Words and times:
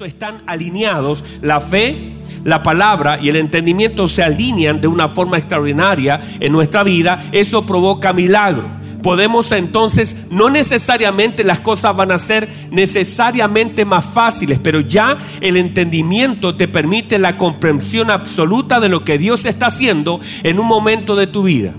están 0.00 0.42
alineados, 0.46 1.24
la 1.40 1.60
fe, 1.60 2.12
la 2.42 2.62
palabra 2.62 3.18
y 3.22 3.28
el 3.28 3.36
entendimiento 3.36 4.08
se 4.08 4.24
alinean 4.24 4.80
de 4.80 4.88
una 4.88 5.08
forma 5.08 5.38
extraordinaria 5.38 6.20
en 6.40 6.52
nuestra 6.52 6.82
vida, 6.82 7.22
eso 7.32 7.64
provoca 7.64 8.12
milagro. 8.12 8.68
Podemos 9.04 9.52
entonces, 9.52 10.26
no 10.30 10.50
necesariamente 10.50 11.44
las 11.44 11.60
cosas 11.60 11.94
van 11.94 12.10
a 12.10 12.18
ser 12.18 12.48
necesariamente 12.70 13.84
más 13.84 14.04
fáciles, 14.04 14.58
pero 14.60 14.80
ya 14.80 15.18
el 15.40 15.56
entendimiento 15.56 16.56
te 16.56 16.68
permite 16.68 17.18
la 17.18 17.36
comprensión 17.36 18.10
absoluta 18.10 18.80
de 18.80 18.88
lo 18.88 19.04
que 19.04 19.18
Dios 19.18 19.44
está 19.44 19.66
haciendo 19.66 20.20
en 20.42 20.58
un 20.58 20.66
momento 20.66 21.16
de 21.16 21.26
tu 21.26 21.42
vida. 21.44 21.72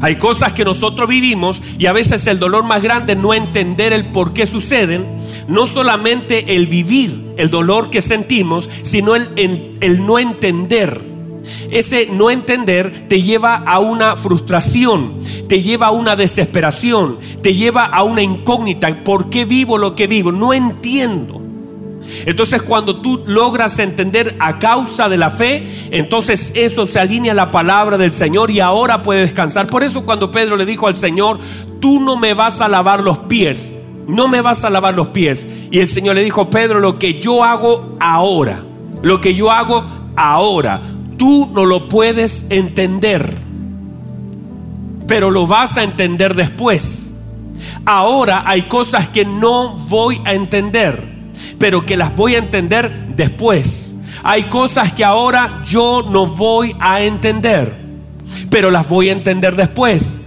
Hay 0.00 0.16
cosas 0.16 0.52
que 0.52 0.64
nosotros 0.64 1.08
vivimos 1.08 1.60
y 1.78 1.86
a 1.86 1.92
veces 1.92 2.26
el 2.26 2.38
dolor 2.38 2.64
más 2.64 2.82
grande 2.82 3.12
es 3.12 3.18
no 3.18 3.34
entender 3.34 3.92
el 3.92 4.06
por 4.06 4.32
qué 4.32 4.46
suceden, 4.46 5.06
no 5.46 5.66
solamente 5.66 6.56
el 6.56 6.66
vivir 6.66 7.30
el 7.36 7.48
dolor 7.48 7.90
que 7.90 8.02
sentimos, 8.02 8.68
sino 8.82 9.14
el, 9.14 9.78
el 9.80 10.04
no 10.04 10.18
entender. 10.18 11.00
Ese 11.70 12.08
no 12.12 12.30
entender 12.30 13.08
te 13.08 13.22
lleva 13.22 13.56
a 13.56 13.78
una 13.78 14.14
frustración, 14.14 15.14
te 15.48 15.62
lleva 15.62 15.86
a 15.86 15.90
una 15.90 16.16
desesperación, 16.16 17.18
te 17.42 17.54
lleva 17.54 17.86
a 17.86 18.02
una 18.02 18.22
incógnita. 18.22 18.94
¿Por 19.04 19.30
qué 19.30 19.46
vivo 19.46 19.78
lo 19.78 19.94
que 19.94 20.06
vivo? 20.06 20.32
No 20.32 20.52
entiendo. 20.52 21.39
Entonces 22.26 22.62
cuando 22.62 23.00
tú 23.00 23.22
logras 23.26 23.78
entender 23.78 24.36
a 24.38 24.58
causa 24.58 25.08
de 25.08 25.16
la 25.16 25.30
fe, 25.30 25.66
entonces 25.90 26.52
eso 26.54 26.86
se 26.86 27.00
alinea 27.00 27.32
a 27.32 27.36
la 27.36 27.50
palabra 27.50 27.96
del 27.96 28.12
Señor 28.12 28.50
y 28.50 28.60
ahora 28.60 29.02
puedes 29.02 29.28
descansar. 29.28 29.68
Por 29.68 29.82
eso 29.82 30.04
cuando 30.04 30.30
Pedro 30.30 30.56
le 30.56 30.66
dijo 30.66 30.86
al 30.86 30.94
Señor, 30.94 31.38
tú 31.80 32.00
no 32.00 32.16
me 32.16 32.34
vas 32.34 32.60
a 32.60 32.68
lavar 32.68 33.00
los 33.00 33.18
pies, 33.18 33.76
no 34.06 34.28
me 34.28 34.40
vas 34.40 34.64
a 34.64 34.70
lavar 34.70 34.94
los 34.94 35.08
pies. 35.08 35.46
Y 35.70 35.78
el 35.78 35.88
Señor 35.88 36.16
le 36.16 36.24
dijo, 36.24 36.50
Pedro, 36.50 36.80
lo 36.80 36.98
que 36.98 37.20
yo 37.20 37.44
hago 37.44 37.96
ahora, 38.00 38.62
lo 39.02 39.20
que 39.20 39.34
yo 39.34 39.50
hago 39.50 39.84
ahora, 40.16 40.80
tú 41.16 41.50
no 41.52 41.66
lo 41.66 41.88
puedes 41.88 42.46
entender, 42.50 43.34
pero 45.06 45.30
lo 45.30 45.46
vas 45.46 45.76
a 45.76 45.82
entender 45.82 46.34
después. 46.34 47.14
Ahora 47.86 48.44
hay 48.46 48.62
cosas 48.62 49.08
que 49.08 49.24
no 49.24 49.70
voy 49.88 50.20
a 50.24 50.34
entender 50.34 51.19
pero 51.58 51.84
que 51.84 51.96
las 51.96 52.16
voy 52.16 52.34
a 52.34 52.38
entender 52.38 52.90
después. 53.16 53.94
Hay 54.22 54.44
cosas 54.44 54.92
que 54.92 55.04
ahora 55.04 55.62
yo 55.66 56.06
no 56.10 56.26
voy 56.26 56.76
a 56.80 57.02
entender, 57.02 57.74
pero 58.50 58.70
las 58.70 58.88
voy 58.88 59.08
a 59.08 59.12
entender 59.12 59.56
después. 59.56 60.18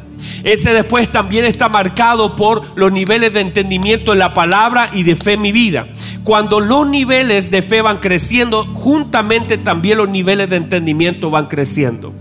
Ese 0.44 0.74
después 0.74 1.10
también 1.10 1.46
está 1.46 1.70
marcado 1.70 2.36
por 2.36 2.64
los 2.76 2.92
niveles 2.92 3.34
de 3.34 3.42
entendimiento 3.42 4.12
de 4.12 4.18
la 4.18 4.34
palabra 4.34 4.90
y 4.92 5.04
de 5.04 5.16
fe 5.16 5.34
en 5.34 5.42
mi 5.42 5.52
vida. 5.52 5.88
Cuando 6.24 6.60
los 6.60 6.88
niveles 6.88 7.52
de 7.52 7.62
fe 7.62 7.82
van 7.82 7.98
creciendo, 7.98 8.64
juntamente 8.74 9.58
también 9.58 9.98
los 9.98 10.10
niveles 10.10 10.50
de 10.50 10.58
entendimiento 10.58 11.30
van 11.30 11.48
creciendo 11.48 12.14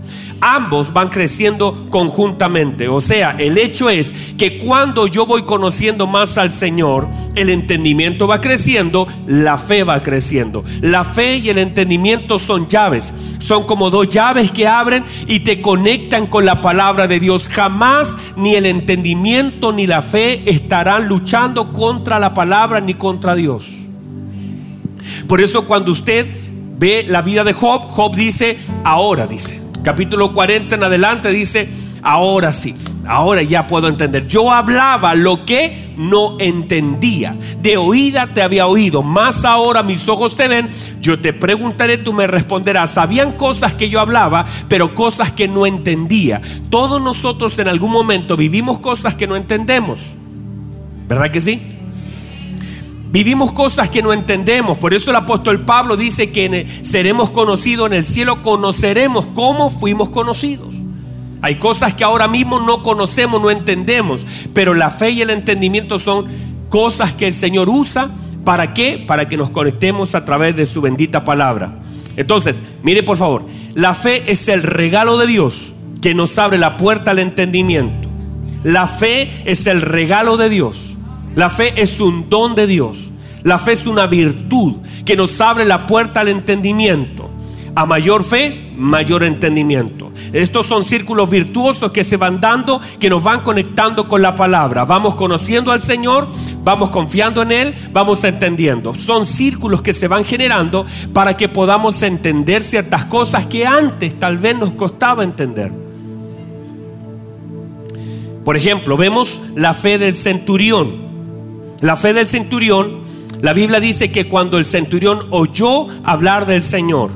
ambos 0.43 0.91
van 0.91 1.07
creciendo 1.07 1.87
conjuntamente. 1.89 2.89
O 2.89 2.99
sea, 2.99 3.35
el 3.39 3.57
hecho 3.57 3.89
es 3.89 4.33
que 4.37 4.57
cuando 4.57 5.07
yo 5.07 5.25
voy 5.25 5.43
conociendo 5.43 6.05
más 6.05 6.37
al 6.37 6.51
Señor, 6.51 7.07
el 7.35 7.49
entendimiento 7.49 8.27
va 8.27 8.41
creciendo, 8.41 9.07
la 9.25 9.57
fe 9.57 9.85
va 9.85 10.03
creciendo. 10.03 10.65
La 10.81 11.05
fe 11.05 11.37
y 11.37 11.49
el 11.49 11.59
entendimiento 11.59 12.39
son 12.39 12.67
llaves. 12.67 13.13
Son 13.39 13.63
como 13.63 13.89
dos 13.89 14.09
llaves 14.09 14.51
que 14.51 14.67
abren 14.67 15.05
y 15.27 15.39
te 15.39 15.61
conectan 15.61 16.27
con 16.27 16.45
la 16.45 16.59
palabra 16.59 17.07
de 17.07 17.21
Dios. 17.21 17.47
Jamás 17.47 18.17
ni 18.35 18.55
el 18.55 18.65
entendimiento 18.65 19.71
ni 19.71 19.87
la 19.87 20.01
fe 20.01 20.43
estarán 20.45 21.07
luchando 21.07 21.71
contra 21.71 22.19
la 22.19 22.33
palabra 22.33 22.81
ni 22.81 22.95
contra 22.95 23.33
Dios. 23.35 23.71
Por 25.27 25.39
eso 25.39 25.65
cuando 25.65 25.93
usted 25.93 26.27
ve 26.77 27.05
la 27.07 27.21
vida 27.21 27.45
de 27.45 27.53
Job, 27.53 27.83
Job 27.83 28.13
dice, 28.13 28.57
ahora 28.83 29.25
dice 29.25 29.62
capítulo 29.83 30.33
40 30.33 30.75
en 30.75 30.83
adelante 30.83 31.29
dice, 31.29 31.69
ahora 32.01 32.53
sí, 32.53 32.73
ahora 33.07 33.43
ya 33.43 33.67
puedo 33.67 33.87
entender. 33.87 34.27
Yo 34.27 34.51
hablaba 34.51 35.13
lo 35.13 35.45
que 35.45 35.93
no 35.97 36.37
entendía. 36.39 37.35
De 37.61 37.77
oída 37.77 38.27
te 38.33 38.41
había 38.41 38.65
oído, 38.65 39.03
más 39.03 39.45
ahora 39.45 39.83
mis 39.83 40.07
ojos 40.07 40.35
te 40.35 40.47
ven. 40.47 40.69
Yo 41.01 41.19
te 41.19 41.33
preguntaré, 41.33 41.97
tú 41.97 42.13
me 42.13 42.27
responderás. 42.27 42.91
Sabían 42.91 43.33
cosas 43.33 43.73
que 43.73 43.89
yo 43.89 43.99
hablaba, 43.99 44.45
pero 44.67 44.95
cosas 44.95 45.31
que 45.31 45.47
no 45.47 45.65
entendía. 45.65 46.41
Todos 46.69 47.01
nosotros 47.01 47.59
en 47.59 47.67
algún 47.67 47.91
momento 47.91 48.37
vivimos 48.37 48.79
cosas 48.79 49.15
que 49.15 49.27
no 49.27 49.35
entendemos. 49.35 50.15
¿Verdad 51.07 51.29
que 51.29 51.41
sí? 51.41 51.72
Vivimos 53.13 53.51
cosas 53.51 53.91
que 53.91 54.01
no 54.01 54.11
entendemos. 54.11 54.79
Por 54.79 54.91
eso 54.91 55.11
el 55.11 55.15
apóstol 55.17 55.59
Pablo 55.65 55.95
dice 55.95 56.31
que 56.31 56.65
seremos 56.81 57.29
conocidos 57.29 57.85
en 57.85 57.93
el 57.93 58.05
cielo, 58.05 58.41
conoceremos 58.41 59.27
cómo 59.35 59.69
fuimos 59.69 60.09
conocidos. 60.09 60.73
Hay 61.43 61.59
cosas 61.59 61.93
que 61.93 62.03
ahora 62.03 62.27
mismo 62.27 62.59
no 62.59 62.81
conocemos, 62.81 63.39
no 63.39 63.51
entendemos, 63.51 64.25
pero 64.55 64.73
la 64.73 64.89
fe 64.89 65.11
y 65.11 65.21
el 65.21 65.29
entendimiento 65.29 65.99
son 65.99 66.25
cosas 66.69 67.13
que 67.13 67.27
el 67.27 67.35
Señor 67.35 67.69
usa. 67.69 68.09
¿Para 68.43 68.73
qué? 68.73 69.03
Para 69.05 69.29
que 69.29 69.37
nos 69.37 69.51
conectemos 69.51 70.15
a 70.15 70.25
través 70.25 70.55
de 70.55 70.65
su 70.65 70.81
bendita 70.81 71.23
palabra. 71.23 71.83
Entonces, 72.17 72.63
mire 72.81 73.03
por 73.03 73.17
favor, 73.17 73.45
la 73.75 73.93
fe 73.93 74.23
es 74.31 74.47
el 74.47 74.63
regalo 74.63 75.19
de 75.19 75.27
Dios 75.27 75.73
que 76.01 76.15
nos 76.15 76.39
abre 76.39 76.57
la 76.57 76.77
puerta 76.77 77.11
al 77.11 77.19
entendimiento. 77.19 78.09
La 78.63 78.87
fe 78.87 79.29
es 79.45 79.67
el 79.67 79.83
regalo 79.83 80.35
de 80.35 80.49
Dios 80.49 80.93
la 81.35 81.49
fe 81.49 81.81
es 81.81 81.99
un 81.99 82.29
don 82.29 82.55
de 82.55 82.67
Dios. 82.67 83.09
La 83.43 83.59
fe 83.59 83.73
es 83.73 83.85
una 83.85 84.07
virtud 84.07 84.75
que 85.05 85.15
nos 85.15 85.39
abre 85.41 85.65
la 85.65 85.85
puerta 85.85 86.21
al 86.21 86.29
entendimiento. 86.29 87.29
A 87.75 87.85
mayor 87.85 88.23
fe, 88.23 88.71
mayor 88.77 89.23
entendimiento. 89.23 90.11
Estos 90.31 90.65
son 90.65 90.83
círculos 90.83 91.29
virtuosos 91.29 91.91
que 91.91 92.03
se 92.03 92.17
van 92.17 92.39
dando, 92.39 92.81
que 92.99 93.09
nos 93.09 93.23
van 93.23 93.41
conectando 93.41 94.07
con 94.07 94.21
la 94.21 94.35
palabra. 94.35 94.85
Vamos 94.85 95.15
conociendo 95.15 95.71
al 95.71 95.81
Señor, 95.81 96.27
vamos 96.63 96.89
confiando 96.89 97.41
en 97.41 97.51
Él, 97.51 97.75
vamos 97.91 98.23
entendiendo. 98.23 98.93
Son 98.93 99.25
círculos 99.25 99.81
que 99.81 99.93
se 99.93 100.07
van 100.07 100.25
generando 100.25 100.85
para 101.13 101.37
que 101.37 101.49
podamos 101.49 102.01
entender 102.01 102.63
ciertas 102.63 103.05
cosas 103.05 103.45
que 103.45 103.65
antes 103.65 104.17
tal 104.17 104.37
vez 104.37 104.57
nos 104.57 104.71
costaba 104.71 105.23
entender. 105.23 105.71
Por 108.43 108.57
ejemplo, 108.57 108.97
vemos 108.97 109.41
la 109.55 109.73
fe 109.73 109.97
del 109.97 110.15
centurión. 110.15 111.12
La 111.83 111.97
fe 111.97 112.13
del 112.13 112.29
centurión, 112.29 113.01
la 113.41 113.51
Biblia 113.51 113.81
dice 113.81 114.09
que 114.09 114.29
cuando 114.29 114.57
el 114.57 114.65
centurión 114.65 115.27
oyó 115.31 115.87
hablar 116.05 116.45
del 116.45 116.63
Señor, 116.63 117.11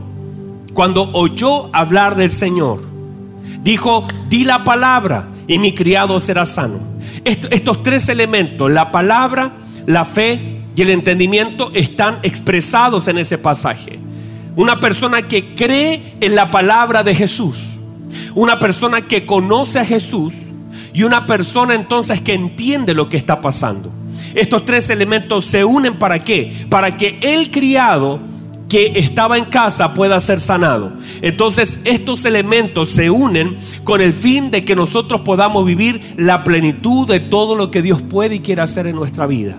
cuando 0.73 1.09
oyó 1.13 1.73
hablar 1.73 2.17
del 2.17 2.31
Señor, 2.31 2.81
dijo, 3.61 4.05
di 4.27 4.43
la 4.43 4.65
palabra 4.65 5.29
y 5.47 5.57
mi 5.57 5.73
criado 5.73 6.19
será 6.19 6.45
sano. 6.45 6.79
estos 7.23 7.81
tres 7.81 8.09
elementos, 8.09 8.69
la 8.69 8.91
palabra, 8.91 9.53
la 9.85 10.03
fe 10.03 10.59
y 10.75 10.81
el 10.81 10.89
entendimiento, 10.89 11.71
están 11.73 12.19
expresados 12.23 13.07
en 13.07 13.19
ese 13.19 13.37
pasaje. 13.37 13.97
Una 14.57 14.81
persona 14.81 15.21
que 15.21 15.55
cree 15.55 16.15
en 16.19 16.35
la 16.35 16.51
palabra 16.51 17.03
de 17.03 17.15
Jesús, 17.15 17.79
una 18.35 18.59
persona 18.59 18.99
que 18.99 19.25
conoce 19.25 19.79
a 19.79 19.85
Jesús 19.85 20.33
y 20.91 21.03
una 21.03 21.25
persona 21.25 21.73
entonces 21.73 22.19
que 22.19 22.33
entiende 22.33 22.93
lo 22.93 23.07
que 23.07 23.15
está 23.15 23.39
pasando. 23.39 23.93
Estos 24.33 24.65
tres 24.65 24.89
elementos 24.89 25.45
se 25.45 25.63
unen 25.63 25.95
para 25.95 26.23
qué? 26.23 26.65
Para 26.69 26.97
que 26.97 27.19
el 27.21 27.51
criado 27.51 28.19
que 28.69 28.93
estaba 28.95 29.37
en 29.37 29.45
casa 29.45 29.93
pueda 29.93 30.19
ser 30.19 30.39
sanado. 30.39 30.93
Entonces 31.21 31.79
estos 31.85 32.25
elementos 32.25 32.89
se 32.89 33.09
unen 33.09 33.57
con 33.83 34.01
el 34.01 34.13
fin 34.13 34.51
de 34.51 34.65
que 34.65 34.75
nosotros 34.75 35.21
podamos 35.21 35.65
vivir 35.65 36.01
la 36.17 36.43
plenitud 36.43 37.07
de 37.07 37.19
todo 37.19 37.55
lo 37.55 37.71
que 37.71 37.81
Dios 37.81 38.01
puede 38.01 38.35
y 38.35 38.39
quiere 38.39 38.61
hacer 38.61 38.87
en 38.87 38.95
nuestra 38.95 39.25
vida. 39.25 39.57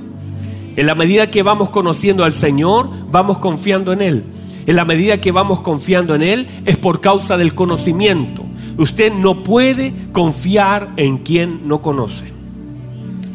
En 0.77 0.87
la 0.87 0.95
medida 0.95 1.31
que 1.31 1.43
vamos 1.43 1.71
conociendo 1.71 2.25
al 2.25 2.33
Señor, 2.33 2.89
vamos 3.11 3.39
confiando 3.39 3.93
en 3.93 4.03
Él. 4.03 4.25
En 4.67 4.77
la 4.77 4.85
medida 4.85 5.21
que 5.21 5.33
vamos 5.33 5.61
confiando 5.61 6.15
en 6.15 6.23
Él 6.23 6.47
es 6.67 6.77
por 6.77 7.01
causa 7.01 7.37
del 7.37 7.55
conocimiento. 7.55 8.45
Usted 8.77 9.13
no 9.13 9.43
puede 9.43 9.93
confiar 10.13 10.91
en 10.97 11.19
quien 11.19 11.67
no 11.67 11.83
conoce. 11.83 12.38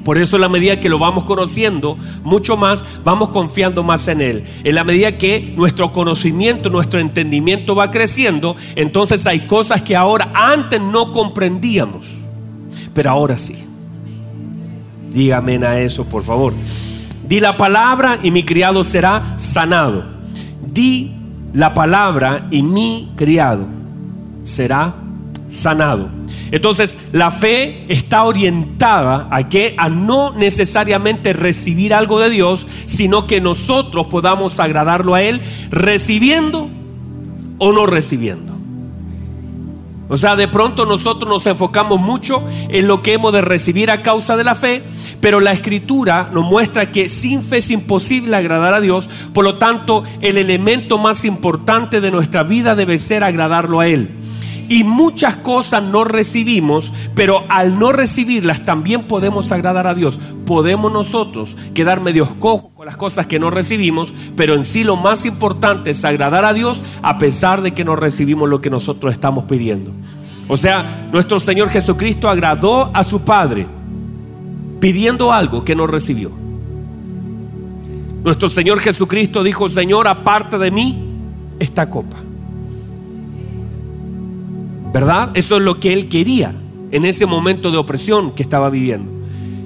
Por 0.03 0.17
eso 0.17 0.35
en 0.35 0.41
la 0.41 0.49
medida 0.49 0.79
que 0.79 0.89
lo 0.89 0.99
vamos 0.99 1.23
conociendo 1.23 1.97
mucho 2.23 2.57
más, 2.57 2.85
vamos 3.03 3.29
confiando 3.29 3.83
más 3.83 4.07
en 4.07 4.21
Él. 4.21 4.43
En 4.63 4.75
la 4.75 4.83
medida 4.83 5.17
que 5.17 5.53
nuestro 5.55 5.91
conocimiento, 5.91 6.69
nuestro 6.69 6.99
entendimiento 6.99 7.75
va 7.75 7.91
creciendo, 7.91 8.55
entonces 8.75 9.25
hay 9.27 9.47
cosas 9.47 9.81
que 9.81 9.95
ahora 9.95 10.31
antes 10.33 10.81
no 10.81 11.13
comprendíamos, 11.13 12.05
pero 12.93 13.11
ahora 13.11 13.37
sí. 13.37 13.55
Dígame 15.11 15.57
a 15.65 15.79
eso, 15.79 16.05
por 16.05 16.23
favor. 16.23 16.53
Di 17.27 17.39
la 17.39 17.55
palabra 17.55 18.19
y 18.21 18.31
mi 18.31 18.43
criado 18.43 18.83
será 18.83 19.35
sanado. 19.37 20.03
Di 20.61 21.13
la 21.53 21.73
palabra 21.73 22.47
y 22.51 22.63
mi 22.63 23.11
criado 23.15 23.67
será 24.43 24.95
sanado. 25.49 26.09
Entonces, 26.53 26.99
la 27.11 27.31
fe 27.31 27.83
está 27.87 28.25
orientada 28.25 29.27
a 29.31 29.49
que 29.49 29.73
a 29.75 29.89
no 29.89 30.33
necesariamente 30.33 31.33
recibir 31.33 31.95
algo 31.95 32.19
de 32.19 32.29
Dios, 32.29 32.67
sino 32.85 33.25
que 33.25 33.41
nosotros 33.41 34.05
podamos 34.05 34.59
agradarlo 34.59 35.15
a 35.15 35.23
él 35.23 35.41
recibiendo 35.71 36.69
o 37.57 37.71
no 37.71 37.87
recibiendo. 37.87 38.53
O 40.09 40.17
sea, 40.19 40.35
de 40.35 40.47
pronto 40.47 40.85
nosotros 40.85 41.27
nos 41.27 41.47
enfocamos 41.47 41.99
mucho 41.99 42.43
en 42.69 42.87
lo 42.87 43.01
que 43.01 43.13
hemos 43.13 43.33
de 43.33 43.41
recibir 43.41 43.89
a 43.89 44.03
causa 44.03 44.37
de 44.37 44.43
la 44.43 44.53
fe, 44.53 44.83
pero 45.21 45.39
la 45.39 45.53
escritura 45.53 46.29
nos 46.31 46.45
muestra 46.45 46.91
que 46.91 47.09
sin 47.09 47.41
fe 47.41 47.57
es 47.57 47.71
imposible 47.71 48.35
agradar 48.35 48.75
a 48.75 48.81
Dios, 48.81 49.09
por 49.33 49.43
lo 49.43 49.55
tanto 49.55 50.03
el 50.21 50.37
elemento 50.37 50.99
más 50.99 51.25
importante 51.25 51.99
de 51.99 52.11
nuestra 52.11 52.43
vida 52.43 52.75
debe 52.75 52.99
ser 52.99 53.23
agradarlo 53.23 53.79
a 53.79 53.87
Él. 53.87 54.07
Y 54.69 54.83
muchas 54.83 55.35
cosas 55.37 55.83
no 55.83 56.03
recibimos, 56.03 56.93
pero 57.15 57.43
al 57.49 57.77
no 57.79 57.91
recibirlas 57.91 58.63
también 58.63 59.03
podemos 59.03 59.51
agradar 59.51 59.87
a 59.87 59.93
Dios. 59.93 60.19
Podemos 60.45 60.91
nosotros 60.91 61.55
quedar 61.73 62.01
medio 62.01 62.27
cojos 62.39 62.71
con 62.75 62.85
las 62.85 62.97
cosas 62.97 63.27
que 63.27 63.39
no 63.39 63.49
recibimos, 63.49 64.13
pero 64.35 64.55
en 64.55 64.65
sí 64.65 64.83
lo 64.83 64.95
más 64.95 65.25
importante 65.25 65.91
es 65.91 66.05
agradar 66.05 66.45
a 66.45 66.53
Dios 66.53 66.83
a 67.01 67.17
pesar 67.17 67.61
de 67.61 67.73
que 67.73 67.85
no 67.85 67.95
recibimos 67.95 68.49
lo 68.49 68.61
que 68.61 68.69
nosotros 68.69 69.13
estamos 69.13 69.45
pidiendo. 69.45 69.91
O 70.47 70.57
sea, 70.57 71.07
nuestro 71.11 71.39
Señor 71.39 71.69
Jesucristo 71.69 72.29
agradó 72.29 72.89
a 72.93 73.03
su 73.03 73.21
Padre 73.21 73.67
pidiendo 74.79 75.31
algo 75.31 75.63
que 75.63 75.75
no 75.75 75.87
recibió. 75.87 76.31
Nuestro 78.23 78.49
Señor 78.49 78.79
Jesucristo 78.79 79.43
dijo, 79.43 79.67
Señor, 79.67 80.07
aparte 80.07 80.57
de 80.57 80.71
mí 80.71 80.97
esta 81.59 81.89
copa. 81.89 82.22
¿Verdad? 84.93 85.31
Eso 85.33 85.57
es 85.57 85.63
lo 85.63 85.79
que 85.79 85.91
él 85.91 86.07
quería 86.07 86.53
en 86.91 87.03
ese 87.03 87.25
momento 87.25 87.71
de 87.71 87.77
opresión 87.77 88.31
que 88.31 88.43
estaba 88.43 88.69
viviendo. 88.69 89.11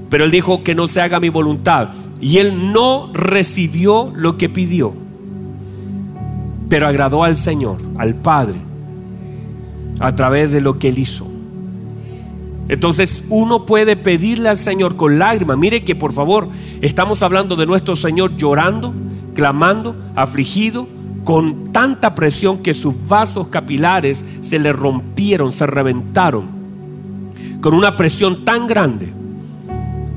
Pero 0.09 0.23
él 0.23 0.31
dijo 0.31 0.63
que 0.63 0.73
no 0.73 0.87
se 0.87 1.01
haga 1.01 1.19
mi 1.19 1.27
voluntad. 1.27 1.89
Y 2.21 2.37
él 2.37 2.71
no 2.71 3.11
recibió 3.13 4.11
lo 4.15 4.37
que 4.37 4.47
pidió. 4.47 4.93
Pero 6.69 6.87
agradó 6.87 7.25
al 7.25 7.35
Señor, 7.35 7.77
al 7.97 8.15
Padre, 8.15 8.55
a 9.99 10.15
través 10.15 10.49
de 10.49 10.61
lo 10.61 10.79
que 10.79 10.89
él 10.89 10.97
hizo. 10.97 11.27
Entonces 12.69 13.23
uno 13.29 13.65
puede 13.65 13.97
pedirle 13.97 14.47
al 14.47 14.57
Señor 14.57 14.95
con 14.95 15.19
lágrimas. 15.19 15.57
Mire 15.57 15.83
que 15.83 15.95
por 15.95 16.13
favor 16.13 16.47
estamos 16.81 17.21
hablando 17.21 17.55
de 17.55 17.65
nuestro 17.65 17.95
Señor 17.95 18.35
llorando, 18.37 18.93
clamando, 19.35 19.95
afligido, 20.15 20.87
con 21.27 21.73
tanta 21.73 22.15
presión 22.15 22.59
que 22.59 22.73
sus 22.73 23.05
vasos 23.05 23.49
capilares 23.49 24.23
se 24.39 24.59
le 24.59 24.71
rompieron, 24.71 25.51
se 25.51 25.67
reventaron, 25.67 26.45
con 27.59 27.73
una 27.73 27.97
presión 27.97 28.45
tan 28.45 28.65
grande. 28.65 29.11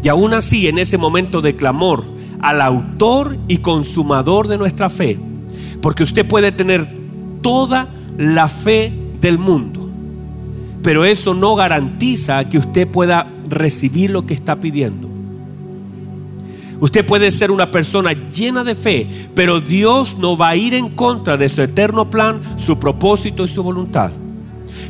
Y 0.05 0.09
aún 0.09 0.35
así, 0.35 0.69
en 0.69 0.79
ese 0.79 0.99
momento 0.99 1.41
de 1.41 1.57
clamor 1.57 2.05
al 2.41 2.63
autor 2.63 3.37
y 3.49 3.57
consumador 3.57 4.47
de 4.47 4.57
nuestra 4.57 4.89
fe, 4.89 5.19
porque 5.83 6.05
usted 6.05 6.25
puede 6.25 6.53
tener 6.53 6.89
toda 7.43 7.89
la 8.17 8.49
fe 8.49 8.93
del 9.21 9.37
mundo, 9.37 9.91
pero 10.85 11.05
eso 11.05 11.35
no 11.35 11.57
garantiza 11.57 12.49
que 12.49 12.59
usted 12.59 12.87
pueda 12.87 13.27
recibir 13.49 14.11
lo 14.11 14.27
que 14.27 14.35
está 14.35 14.61
pidiendo. 14.61 15.10
Usted 16.81 17.05
puede 17.05 17.31
ser 17.31 17.51
una 17.51 17.71
persona 17.71 18.13
llena 18.13 18.65
de 18.65 18.75
fe, 18.75 19.07
pero 19.35 19.61
Dios 19.61 20.17
no 20.19 20.37
va 20.37 20.51
a 20.51 20.57
ir 20.57 20.75
en 20.75 20.89
contra 20.89 21.37
de 21.37 21.49
su 21.49 21.61
eterno 21.61 22.11
plan, 22.11 22.41
su 22.57 22.79
propósito 22.79 23.45
y 23.45 23.49
su 23.49 23.63
voluntad. 23.63 24.11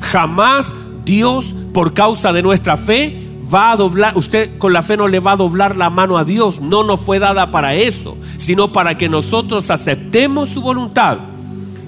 Jamás 0.01 0.75
Dios, 1.05 1.55
por 1.75 1.93
causa 1.93 2.33
de 2.33 2.43
nuestra 2.43 2.77
fe, 2.77 3.27
va 3.53 3.73
a 3.73 3.77
doblar, 3.77 4.17
usted 4.17 4.57
con 4.59 4.73
la 4.73 4.83
fe 4.83 4.97
no 4.97 5.09
le 5.09 5.19
va 5.19 5.33
a 5.33 5.37
doblar 5.37 5.77
la 5.77 5.91
mano 5.91 6.17
a 6.17 6.25
Dios, 6.25 6.61
no 6.61 6.85
nos 6.85 7.01
fue 7.01 7.19
dada 7.19 7.51
para 7.51 7.75
eso, 7.75 8.17
sino 8.39 8.73
para 8.73 8.97
que 8.97 9.09
nosotros 9.09 9.71
aceptemos 9.71 10.51
su 10.51 10.61
voluntad 10.61 11.19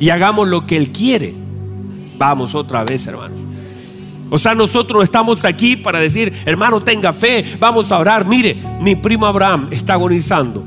y 0.00 0.10
hagamos 0.10 0.48
lo 0.48 0.66
que 0.66 0.76
Él 0.76 0.90
quiere. 0.90 1.34
Vamos 2.18 2.56
otra 2.56 2.82
vez, 2.82 3.06
hermanos. 3.06 3.41
O 4.34 4.38
sea, 4.38 4.54
nosotros 4.54 5.04
estamos 5.04 5.44
aquí 5.44 5.76
para 5.76 6.00
decir, 6.00 6.32
hermano, 6.46 6.82
tenga 6.82 7.12
fe, 7.12 7.44
vamos 7.60 7.92
a 7.92 7.98
orar. 7.98 8.26
Mire, 8.26 8.56
mi 8.80 8.96
primo 8.96 9.26
Abraham 9.26 9.68
está 9.70 9.92
agonizando. 9.92 10.64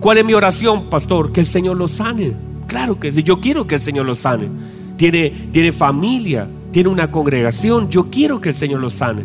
¿Cuál 0.00 0.16
es 0.16 0.24
mi 0.24 0.32
oración, 0.32 0.84
pastor? 0.84 1.30
Que 1.30 1.40
el 1.40 1.46
Señor 1.46 1.76
lo 1.76 1.86
sane. 1.86 2.32
Claro 2.66 2.98
que 2.98 3.12
sí, 3.12 3.22
yo 3.22 3.42
quiero 3.42 3.66
que 3.66 3.74
el 3.74 3.82
Señor 3.82 4.06
lo 4.06 4.16
sane. 4.16 4.48
Tiene, 4.96 5.28
tiene 5.28 5.70
familia, 5.70 6.48
tiene 6.72 6.88
una 6.88 7.10
congregación, 7.10 7.90
yo 7.90 8.08
quiero 8.10 8.40
que 8.40 8.48
el 8.48 8.54
Señor 8.54 8.80
lo 8.80 8.88
sane. 8.88 9.24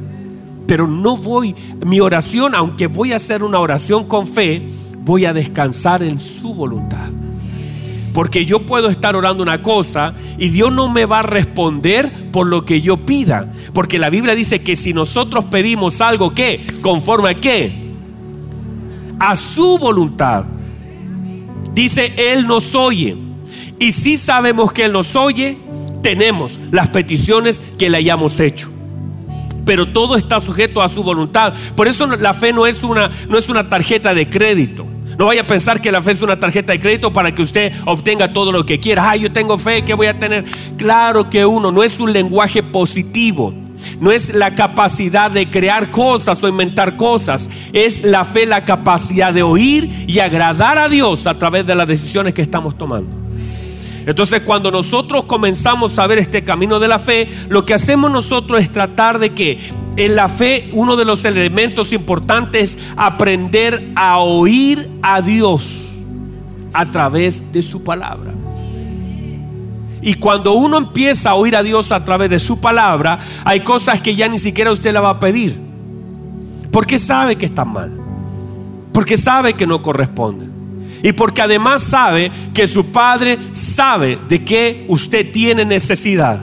Pero 0.67 0.85
no 0.85 1.15
voy, 1.15 1.55
mi 1.85 2.01
oración, 2.01 2.55
aunque 2.55 2.87
voy 2.87 3.13
a 3.13 3.15
hacer 3.15 3.43
una 3.43 3.59
oración 3.59 4.03
con 4.09 4.27
fe, 4.27 4.61
voy 5.05 5.23
a 5.23 5.31
descansar 5.31 6.03
en 6.03 6.19
su 6.19 6.53
voluntad. 6.53 7.09
Porque 8.13 8.45
yo 8.45 8.65
puedo 8.65 8.89
estar 8.89 9.15
orando 9.15 9.43
una 9.43 9.61
cosa 9.61 10.13
y 10.37 10.49
Dios 10.49 10.71
no 10.71 10.89
me 10.89 11.05
va 11.05 11.19
a 11.19 11.23
responder 11.23 12.11
por 12.31 12.47
lo 12.47 12.65
que 12.65 12.81
yo 12.81 12.97
pida. 12.97 13.53
Porque 13.73 13.99
la 13.99 14.09
Biblia 14.09 14.35
dice 14.35 14.61
que 14.61 14.75
si 14.75 14.93
nosotros 14.93 15.45
pedimos 15.45 16.01
algo 16.01 16.33
que, 16.33 16.65
conforme 16.81 17.29
a 17.29 17.35
qué, 17.35 17.73
a 19.19 19.35
su 19.35 19.77
voluntad, 19.77 20.45
dice, 21.73 22.13
Él 22.17 22.47
nos 22.47 22.75
oye. 22.75 23.15
Y 23.79 23.91
si 23.91 24.17
sabemos 24.17 24.73
que 24.73 24.85
Él 24.85 24.91
nos 24.91 25.15
oye, 25.15 25.57
tenemos 26.01 26.59
las 26.71 26.89
peticiones 26.89 27.61
que 27.77 27.89
le 27.89 27.97
hayamos 27.97 28.39
hecho 28.39 28.69
pero 29.69 29.87
todo 29.87 30.15
está 30.15 30.39
sujeto 30.39 30.81
a 30.81 30.89
su 30.89 31.03
voluntad. 31.03 31.53
Por 31.75 31.87
eso 31.87 32.07
la 32.07 32.33
fe 32.33 32.51
no 32.51 32.65
es 32.65 32.81
una, 32.81 33.11
no 33.27 33.37
es 33.37 33.49
una 33.49 33.69
tarjeta 33.69 34.15
de 34.15 34.27
crédito. 34.27 34.87
No 35.19 35.25
vaya 35.25 35.41
a 35.41 35.47
pensar 35.47 35.81
que 35.81 35.91
la 35.91 36.01
fe 36.01 36.13
es 36.13 36.21
una 36.21 36.39
tarjeta 36.39 36.71
de 36.71 36.79
crédito 36.79 37.11
para 37.11 37.35
que 37.35 37.41
usted 37.41 37.73
obtenga 37.85 38.31
todo 38.31 38.53
lo 38.53 38.65
que 38.65 38.79
quiera. 38.79 39.09
Ay, 39.09 39.19
yo 39.19 39.33
tengo 39.33 39.57
fe, 39.57 39.83
¿qué 39.83 39.93
voy 39.93 40.07
a 40.07 40.17
tener? 40.17 40.45
Claro 40.77 41.29
que 41.29 41.45
uno, 41.45 41.73
no 41.73 41.83
es 41.83 41.99
un 41.99 42.13
lenguaje 42.13 42.63
positivo. 42.63 43.53
No 43.99 44.13
es 44.13 44.33
la 44.33 44.55
capacidad 44.55 45.29
de 45.29 45.49
crear 45.49 45.91
cosas 45.91 46.41
o 46.41 46.47
inventar 46.47 46.95
cosas. 46.95 47.49
Es 47.73 48.05
la 48.05 48.23
fe, 48.23 48.45
la 48.45 48.63
capacidad 48.63 49.33
de 49.33 49.43
oír 49.43 50.05
y 50.07 50.19
agradar 50.19 50.77
a 50.77 50.87
Dios 50.87 51.27
a 51.27 51.33
través 51.33 51.67
de 51.67 51.75
las 51.75 51.89
decisiones 51.89 52.33
que 52.33 52.41
estamos 52.41 52.77
tomando. 52.77 53.28
Entonces 54.09 54.41
cuando 54.41 54.71
nosotros 54.71 55.25
comenzamos 55.25 55.99
a 55.99 56.07
ver 56.07 56.17
este 56.17 56.43
camino 56.43 56.79
de 56.79 56.87
la 56.87 56.97
fe, 56.97 57.29
lo 57.47 57.63
que 57.63 57.75
hacemos 57.75 58.09
nosotros 58.09 58.59
es 58.59 58.71
tratar 58.71 59.19
de 59.19 59.29
que 59.35 59.59
en 59.97 60.15
la 60.15 60.27
fe 60.27 60.67
uno 60.73 60.95
de 60.95 61.05
los 61.05 61.25
elementos 61.25 61.93
importantes 61.93 62.75
es 62.75 62.79
aprender 62.97 63.91
a 63.95 64.17
oír 64.17 64.89
a 65.03 65.21
Dios 65.21 65.91
a 66.73 66.89
través 66.89 67.53
de 67.53 67.61
su 67.61 67.83
palabra. 67.83 68.31
Y 70.01 70.15
cuando 70.15 70.53
uno 70.53 70.79
empieza 70.79 71.29
a 71.29 71.35
oír 71.35 71.55
a 71.55 71.61
Dios 71.61 71.91
a 71.91 72.03
través 72.03 72.31
de 72.31 72.39
su 72.39 72.59
palabra, 72.59 73.19
hay 73.45 73.59
cosas 73.59 74.01
que 74.01 74.15
ya 74.15 74.27
ni 74.27 74.39
siquiera 74.39 74.71
usted 74.71 74.91
la 74.91 75.01
va 75.01 75.11
a 75.11 75.19
pedir. 75.19 75.55
Porque 76.71 76.97
sabe 76.97 77.35
que 77.35 77.45
está 77.45 77.63
mal. 77.63 77.95
Porque 78.91 79.17
sabe 79.17 79.53
que 79.53 79.67
no 79.67 79.83
corresponde. 79.83 80.58
Y 81.01 81.13
porque 81.13 81.41
además 81.41 81.81
sabe 81.81 82.31
que 82.53 82.67
su 82.67 82.87
Padre 82.87 83.37
sabe 83.51 84.19
de 84.27 84.43
qué 84.43 84.85
usted 84.87 85.31
tiene 85.31 85.65
necesidad. 85.65 86.39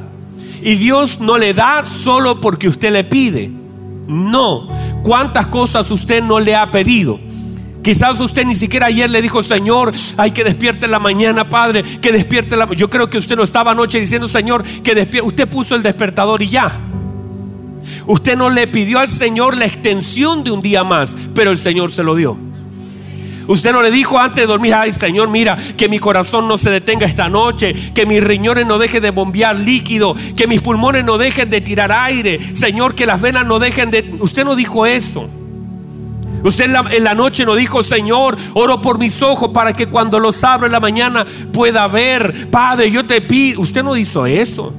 Y 0.62 0.76
Dios 0.76 1.20
no 1.20 1.38
le 1.38 1.54
da 1.54 1.84
solo 1.84 2.40
porque 2.40 2.68
usted 2.68 2.92
le 2.92 3.04
pide. 3.04 3.50
No. 4.06 4.68
¿Cuántas 5.02 5.46
cosas 5.46 5.90
usted 5.90 6.22
no 6.22 6.40
le 6.40 6.56
ha 6.56 6.70
pedido? 6.70 7.20
Quizás 7.82 8.18
usted 8.18 8.44
ni 8.44 8.56
siquiera 8.56 8.86
ayer 8.86 9.08
le 9.08 9.22
dijo, 9.22 9.44
Señor, 9.44 9.92
hay 10.16 10.32
que 10.32 10.42
despierte 10.42 10.88
la 10.88 10.98
mañana, 10.98 11.48
Padre, 11.48 11.84
que 11.84 12.10
despierte 12.10 12.56
la 12.56 12.68
Yo 12.74 12.90
creo 12.90 13.08
que 13.08 13.16
usted 13.16 13.36
no 13.36 13.44
estaba 13.44 13.70
anoche 13.70 14.00
diciendo, 14.00 14.26
Señor, 14.26 14.64
que 14.64 14.94
despierte. 14.94 15.28
Usted 15.28 15.48
puso 15.48 15.76
el 15.76 15.84
despertador 15.84 16.42
y 16.42 16.48
ya. 16.48 16.76
Usted 18.08 18.36
no 18.36 18.50
le 18.50 18.66
pidió 18.66 18.98
al 18.98 19.08
Señor 19.08 19.56
la 19.56 19.66
extensión 19.66 20.42
de 20.42 20.50
un 20.50 20.62
día 20.62 20.82
más, 20.82 21.16
pero 21.34 21.52
el 21.52 21.58
Señor 21.58 21.92
se 21.92 22.02
lo 22.02 22.16
dio. 22.16 22.36
Usted 23.46 23.72
no 23.72 23.82
le 23.82 23.90
dijo 23.90 24.18
antes 24.18 24.42
de 24.42 24.46
dormir, 24.46 24.74
ay 24.74 24.92
Señor, 24.92 25.28
mira, 25.28 25.56
que 25.76 25.88
mi 25.88 25.98
corazón 25.98 26.48
no 26.48 26.58
se 26.58 26.70
detenga 26.70 27.06
esta 27.06 27.28
noche, 27.28 27.74
que 27.94 28.06
mis 28.06 28.22
riñones 28.22 28.66
no 28.66 28.78
dejen 28.78 29.02
de 29.02 29.10
bombear 29.10 29.56
líquido, 29.56 30.14
que 30.36 30.46
mis 30.46 30.62
pulmones 30.62 31.04
no 31.04 31.18
dejen 31.18 31.50
de 31.50 31.60
tirar 31.60 31.92
aire, 31.92 32.40
Señor, 32.40 32.94
que 32.94 33.06
las 33.06 33.20
venas 33.20 33.46
no 33.46 33.58
dejen 33.58 33.90
de... 33.90 34.16
Usted 34.20 34.44
no 34.44 34.56
dijo 34.56 34.86
eso. 34.86 35.28
Usted 36.42 36.66
en 36.92 37.04
la, 37.04 37.14
noche 37.14 37.44
no 37.44 37.56
dijo, 37.56 37.82
Señor, 37.82 38.36
oro 38.54 38.80
por 38.80 38.98
mis 38.98 39.20
ojos 39.22 39.50
para 39.50 39.72
que 39.72 39.88
cuando 39.88 40.20
los 40.20 40.44
abra 40.44 40.66
en 40.66 40.72
la 40.72 40.80
mañana 40.80 41.26
pueda 41.52 41.88
ver. 41.88 42.48
Padre, 42.50 42.90
yo 42.90 43.04
te 43.04 43.20
pido. 43.20 43.60
Usted 43.60 43.82
no 43.82 43.96
hizo 43.96 44.26
eso. 44.26 44.72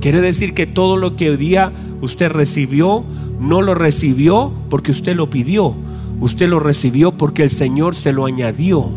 Quiere 0.00 0.20
decir 0.20 0.54
que 0.54 0.66
todo 0.66 0.96
lo 0.96 1.16
que 1.16 1.30
hoy 1.30 1.36
día 1.36 1.72
usted 2.00 2.30
recibió, 2.30 3.04
no 3.40 3.62
lo 3.62 3.74
recibió 3.74 4.52
porque 4.70 4.92
usted 4.92 5.16
lo 5.16 5.28
pidió, 5.28 5.74
Usted 6.20 6.48
lo 6.48 6.60
recibió 6.60 7.12
porque 7.12 7.42
el 7.42 7.50
Señor 7.50 7.94
se 7.94 8.12
lo 8.12 8.26
añadió. 8.26 8.90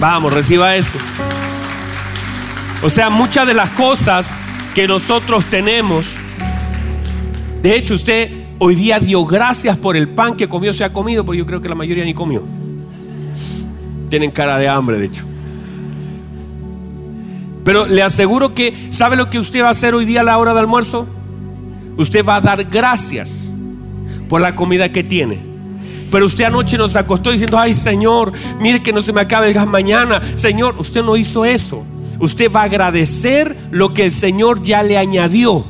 Vamos, 0.00 0.32
reciba 0.32 0.74
eso. 0.74 0.98
O 2.82 2.90
sea, 2.90 3.08
muchas 3.08 3.46
de 3.46 3.54
las 3.54 3.70
cosas 3.70 4.32
que 4.74 4.88
nosotros 4.88 5.44
tenemos. 5.44 6.16
De 7.62 7.76
hecho, 7.76 7.94
usted 7.94 8.32
hoy 8.58 8.74
día 8.74 8.98
dio 8.98 9.24
gracias 9.24 9.76
por 9.76 9.96
el 9.96 10.08
pan 10.08 10.36
que 10.36 10.48
comió, 10.48 10.72
se 10.72 10.82
ha 10.82 10.92
comido, 10.92 11.24
porque 11.24 11.38
yo 11.38 11.46
creo 11.46 11.62
que 11.62 11.68
la 11.68 11.76
mayoría 11.76 12.04
ni 12.04 12.14
comió. 12.14 12.42
Tienen 14.08 14.32
cara 14.32 14.58
de 14.58 14.68
hambre, 14.68 14.98
de 14.98 15.06
hecho. 15.06 15.24
Pero 17.64 17.86
le 17.86 18.02
aseguro 18.02 18.54
que, 18.54 18.74
¿sabe 18.90 19.14
lo 19.14 19.30
que 19.30 19.38
usted 19.38 19.62
va 19.62 19.68
a 19.68 19.70
hacer 19.70 19.94
hoy 19.94 20.04
día 20.04 20.22
a 20.22 20.24
la 20.24 20.36
hora 20.38 20.52
de 20.52 20.58
almuerzo? 20.58 21.06
Usted 21.96 22.24
va 22.24 22.36
a 22.36 22.40
dar 22.40 22.64
gracias 22.64 23.51
por 24.32 24.40
la 24.40 24.56
comida 24.56 24.88
que 24.90 25.04
tiene. 25.04 25.38
Pero 26.10 26.24
usted 26.24 26.44
anoche 26.44 26.78
nos 26.78 26.96
acostó 26.96 27.32
diciendo, 27.32 27.58
ay 27.58 27.74
Señor, 27.74 28.32
mire 28.60 28.82
que 28.82 28.90
no 28.90 29.02
se 29.02 29.12
me 29.12 29.20
acabe 29.20 29.48
el 29.48 29.52
gas 29.52 29.66
mañana. 29.66 30.22
Señor, 30.36 30.76
usted 30.78 31.02
no 31.04 31.18
hizo 31.18 31.44
eso. 31.44 31.84
Usted 32.18 32.50
va 32.50 32.62
a 32.62 32.64
agradecer 32.64 33.54
lo 33.70 33.92
que 33.92 34.06
el 34.06 34.10
Señor 34.10 34.62
ya 34.62 34.82
le 34.82 34.96
añadió. 34.96 35.62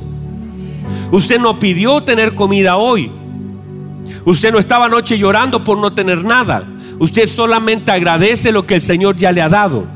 Usted 1.11 1.41
no 1.41 1.59
pidió 1.59 2.05
tener 2.05 2.37
comida 2.37 2.77
hoy. 2.77 3.11
Usted 4.25 4.53
no 4.53 4.61
estaba 4.61 4.85
anoche 4.85 5.19
llorando 5.19 5.65
por 5.65 5.77
no 5.77 5.91
tener 5.91 6.23
nada. 6.23 6.63
Usted 7.01 7.27
solamente 7.27 7.91
agradece 7.91 8.53
lo 8.53 8.65
que 8.65 8.75
el 8.75 8.81
Señor 8.81 9.17
ya 9.17 9.33
le 9.33 9.43
ha 9.43 9.49
dado. 9.49 9.89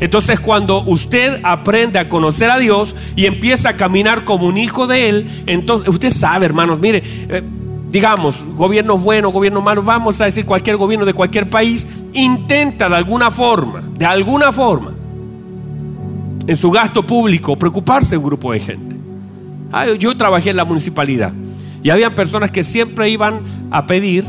Entonces 0.00 0.38
cuando 0.38 0.82
usted 0.82 1.40
aprende 1.44 1.98
a 1.98 2.10
conocer 2.10 2.50
a 2.50 2.58
Dios 2.58 2.94
y 3.16 3.24
empieza 3.24 3.70
a 3.70 3.76
caminar 3.78 4.26
como 4.26 4.46
un 4.48 4.58
hijo 4.58 4.86
de 4.86 5.08
Él, 5.08 5.30
entonces 5.46 5.88
usted 5.88 6.10
sabe, 6.10 6.44
hermanos, 6.44 6.78
mire, 6.78 7.02
eh, 7.30 7.42
digamos, 7.96 8.44
gobiernos 8.56 9.02
buenos, 9.02 9.32
gobiernos 9.32 9.64
malos, 9.64 9.82
vamos 9.82 10.20
a 10.20 10.26
decir 10.26 10.44
cualquier 10.44 10.76
gobierno 10.76 11.06
de 11.06 11.14
cualquier 11.14 11.48
país, 11.48 11.88
intenta 12.12 12.90
de 12.90 12.94
alguna 12.94 13.30
forma, 13.30 13.82
de 13.96 14.04
alguna 14.04 14.52
forma, 14.52 14.92
en 16.46 16.56
su 16.58 16.70
gasto 16.70 17.06
público, 17.06 17.56
preocuparse 17.56 18.10
de 18.10 18.16
un 18.18 18.24
grupo 18.24 18.52
de 18.52 18.60
gente. 18.60 18.96
Ah, 19.72 19.86
yo 19.98 20.14
trabajé 20.14 20.50
en 20.50 20.56
la 20.56 20.66
municipalidad 20.66 21.32
y 21.82 21.88
había 21.88 22.14
personas 22.14 22.50
que 22.50 22.64
siempre 22.64 23.08
iban 23.08 23.40
a 23.70 23.86
pedir 23.86 24.26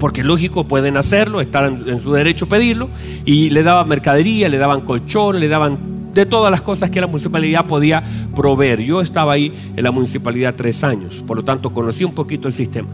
porque 0.00 0.24
lógico 0.24 0.64
pueden 0.64 0.96
hacerlo, 0.96 1.40
están 1.40 1.84
en, 1.86 2.00
su 2.00 2.14
derecho 2.14 2.46
a 2.46 2.48
pedirlo, 2.48 2.88
y 3.24 3.50
le 3.50 3.62
daban 3.62 3.86
mercadería, 3.86 4.48
le 4.48 4.58
daban 4.58 4.80
colchón, 4.80 5.38
le 5.38 5.46
daban 5.46 5.78
de 6.14 6.26
todas 6.26 6.50
las 6.50 6.60
cosas 6.60 6.90
que 6.90 7.00
la 7.00 7.06
municipalidad 7.06 7.66
podía 7.66 8.02
proveer. 8.34 8.82
Yo 8.82 9.00
estaba 9.00 9.32
ahí 9.32 9.52
en 9.76 9.84
la 9.84 9.90
municipalidad 9.90 10.54
tres 10.56 10.82
años, 10.84 11.22
por 11.26 11.36
lo 11.36 11.44
tanto 11.44 11.72
conocí 11.72 12.04
un 12.04 12.14
poquito 12.14 12.48
el 12.48 12.54
sistema. 12.54 12.88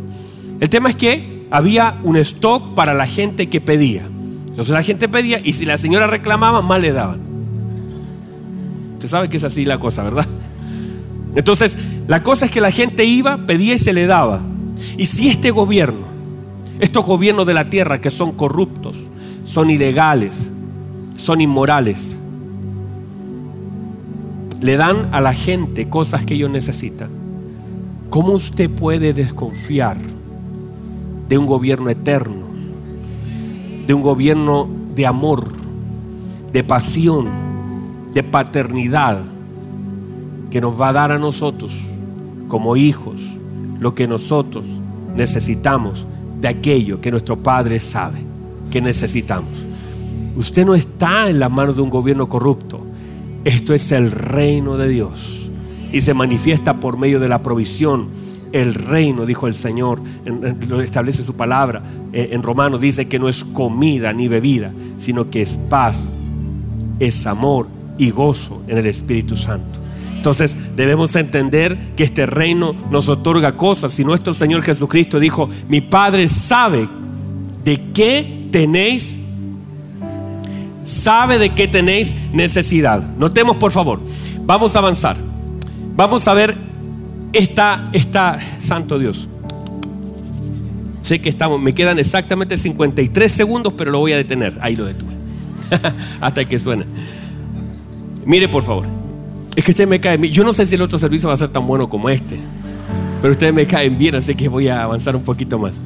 El 0.61 0.69
tema 0.69 0.91
es 0.91 0.97
que 0.97 1.47
había 1.51 1.97
un 2.03 2.17
stock 2.17 2.75
para 2.75 2.95
la 2.95 3.07
gente 3.07 3.49
que 3.49 3.61
pedía. 3.61 4.03
Entonces 4.49 4.73
la 4.73 4.83
gente 4.83 5.09
pedía 5.09 5.41
y 5.43 5.53
si 5.53 5.67
la 5.67 5.79
señora 5.79 6.07
reclamaba, 6.07 6.63
más 6.63 6.81
le 6.81 6.93
daban. 6.93 7.21
Usted 8.95 9.09
sabe 9.09 9.29
que 9.29 9.37
es 9.37 9.45
así 9.45 9.65
la 9.65 9.79
cosa, 9.79 10.03
¿verdad? 10.03 10.27
Entonces, 11.35 11.77
la 12.09 12.23
cosa 12.23 12.47
es 12.47 12.51
que 12.51 12.63
la 12.63 12.71
gente 12.71 13.05
iba, 13.05 13.37
pedía 13.37 13.75
y 13.75 13.79
se 13.79 13.93
le 13.93 14.07
daba. 14.07 14.41
Y 14.97 15.05
si 15.05 15.29
este 15.29 15.51
gobierno 15.51 16.17
estos 16.79 17.07
gobiernos 17.07 17.47
de 17.47 17.55
la 17.55 17.71
tierra 17.71 18.01
que 18.01 18.11
son 18.11 18.33
corruptos, 18.33 18.97
son 19.45 19.71
ilegales, 19.71 20.51
son 21.17 21.41
inmorales, 21.41 22.17
le 24.61 24.77
dan 24.77 25.09
a 25.13 25.21
la 25.21 25.33
gente 25.33 25.89
cosas 25.89 26.25
que 26.25 26.35
ellos 26.35 26.51
necesitan. 26.51 27.09
¿Cómo 28.11 28.33
usted 28.33 28.71
puede 28.71 29.13
desconfiar 29.13 29.97
de 31.29 31.39
un 31.39 31.47
gobierno 31.47 31.91
eterno, 31.91 32.47
de 33.87 33.95
un 33.95 34.03
gobierno 34.03 34.69
de 34.95 35.07
amor, 35.07 35.45
de 36.53 36.65
pasión, 36.65 37.29
de 38.15 38.23
paternidad, 38.23 39.23
que 40.51 40.61
nos 40.61 40.81
va 40.81 40.89
a 40.89 40.93
dar 40.93 41.13
a 41.13 41.19
nosotros 41.19 41.91
como 42.49 42.77
hijos 42.77 43.37
lo 43.81 43.95
que 43.95 44.07
nosotros 44.07 44.65
necesitamos 45.15 46.07
de 46.41 46.49
aquello 46.49 47.01
que 47.01 47.11
nuestro 47.11 47.37
Padre 47.37 47.81
sabe 47.81 48.21
que 48.71 48.81
necesitamos. 48.81 49.67
Usted 50.37 50.65
no 50.65 50.75
está 50.75 51.29
en 51.29 51.41
la 51.41 51.49
mano 51.49 51.73
de 51.73 51.83
un 51.83 51.91
gobierno 51.91 52.29
corrupto. 52.29 52.86
Esto 53.47 53.75
es 53.75 53.93
el 53.93 54.11
reino 54.11 54.77
de 54.77 54.89
Dios. 54.89 55.49
Y 55.93 56.01
se 56.01 56.15
manifiesta 56.15 56.81
por 56.81 56.99
medio 56.99 57.21
de 57.21 57.29
la 57.29 57.45
provisión. 57.45 58.09
El 58.51 58.75
reino, 58.75 59.25
dijo 59.25 59.47
el 59.47 59.55
Señor, 59.55 60.01
lo 60.69 60.81
establece 60.81 61.23
su 61.23 61.35
palabra. 61.35 61.81
Eh, 62.13 62.31
en 62.33 62.43
Romanos 62.43 62.81
dice 62.81 63.07
que 63.07 63.21
no 63.21 63.29
es 63.29 63.45
comida 63.45 64.13
ni 64.13 64.27
bebida, 64.27 64.73
sino 64.97 65.31
que 65.31 65.43
es 65.43 65.57
paz, 65.71 66.09
es 66.99 67.25
amor 67.25 67.69
y 67.99 68.11
gozo 68.11 68.65
en 68.67 68.79
el 68.79 68.87
Espíritu 68.87 69.37
Santo. 69.37 69.79
Entonces 70.17 70.57
debemos 70.75 71.15
entender 71.15 71.79
que 71.95 72.03
este 72.03 72.27
reino 72.27 72.75
nos 72.91 73.09
otorga 73.09 73.57
cosas. 73.57 73.97
Y 74.01 74.05
nuestro 74.05 74.35
Señor 74.35 74.65
Jesucristo 74.65 75.21
dijo, 75.21 75.49
mi 75.69 75.81
Padre 75.81 76.29
sabe 76.29 76.89
de 77.63 77.81
qué 77.95 78.49
tenéis, 78.51 79.21
sabe 80.87 81.39
de 81.39 81.51
qué 81.51 81.69
tenéis 81.69 82.17
necesidad. 82.33 83.03
Notemos 83.19 83.57
por 83.57 83.73
favor, 83.73 84.01
vamos 84.45 84.77
a 84.77 84.79
avanzar. 84.79 85.17
Vamos 85.97 86.29
a 86.29 86.35
ver 86.35 86.57
esta, 87.33 87.85
esta, 87.93 88.39
Santo 88.61 88.99
Dios. 88.99 89.29
Sé 91.01 91.21
que 91.21 91.29
estamos, 91.29 91.61
me 91.61 91.75
quedan 91.75 91.99
exactamente 91.99 92.57
53 92.57 93.31
segundos, 93.31 93.73
pero 93.77 93.91
lo 93.91 93.99
voy 93.99 94.13
a 94.13 94.17
detener. 94.17 94.59
Ahí 94.61 94.77
lo 94.77 94.85
detuve. 94.85 95.13
Hasta 96.21 96.45
que 96.45 96.59
suene. 96.59 96.85
Mire 98.25 98.49
por 98.49 98.65
favor. 98.65 98.87
Es 99.55 99.65
que 99.65 99.71
ustedes 99.71 99.89
me 99.89 99.99
bien. 99.99 100.33
Yo 100.33 100.45
no 100.45 100.53
sé 100.53 100.67
si 100.67 100.75
el 100.75 100.83
otro 100.83 100.99
servicio 100.99 101.29
va 101.29 101.35
a 101.35 101.39
ser 101.39 101.49
tan 101.49 101.67
bueno 101.67 101.89
como 101.89 102.11
este. 102.11 102.39
Pero 103.23 103.33
ustedes 103.33 103.55
me 103.55 103.67
caen 103.67 103.97
bien, 103.97 104.15
así 104.15 104.35
que 104.35 104.49
voy 104.49 104.69
a 104.69 104.83
avanzar 104.83 105.17
un 105.17 105.23
poquito 105.23 105.59
más. 105.59 105.81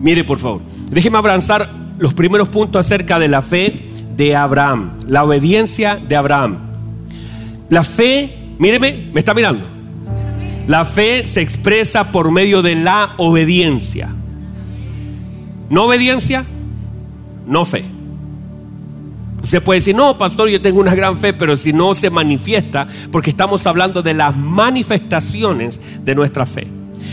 Mire, 0.00 0.22
por 0.24 0.38
favor. 0.38 0.60
Déjeme 0.90 1.16
avanzar 1.16 1.85
los 1.98 2.14
primeros 2.14 2.48
puntos 2.48 2.84
acerca 2.84 3.18
de 3.18 3.28
la 3.28 3.42
fe 3.42 3.88
de 4.16 4.36
Abraham. 4.36 4.92
La 5.08 5.24
obediencia 5.24 5.96
de 5.96 6.16
Abraham. 6.16 6.58
La 7.68 7.84
fe, 7.84 8.36
míreme, 8.58 9.10
me 9.12 9.20
está 9.20 9.34
mirando. 9.34 9.64
La 10.66 10.84
fe 10.84 11.26
se 11.26 11.40
expresa 11.40 12.10
por 12.10 12.32
medio 12.32 12.62
de 12.62 12.74
la 12.74 13.14
obediencia. 13.18 14.08
No 15.68 15.84
obediencia, 15.84 16.44
no 17.46 17.64
fe. 17.64 17.84
Se 19.42 19.60
puede 19.60 19.78
decir, 19.78 19.94
no, 19.94 20.18
pastor, 20.18 20.48
yo 20.48 20.60
tengo 20.60 20.80
una 20.80 20.94
gran 20.94 21.16
fe, 21.16 21.32
pero 21.32 21.56
si 21.56 21.72
no 21.72 21.94
se 21.94 22.10
manifiesta, 22.10 22.88
porque 23.12 23.30
estamos 23.30 23.64
hablando 23.66 24.02
de 24.02 24.14
las 24.14 24.36
manifestaciones 24.36 25.80
de 26.04 26.14
nuestra 26.16 26.46
fe. 26.46 26.66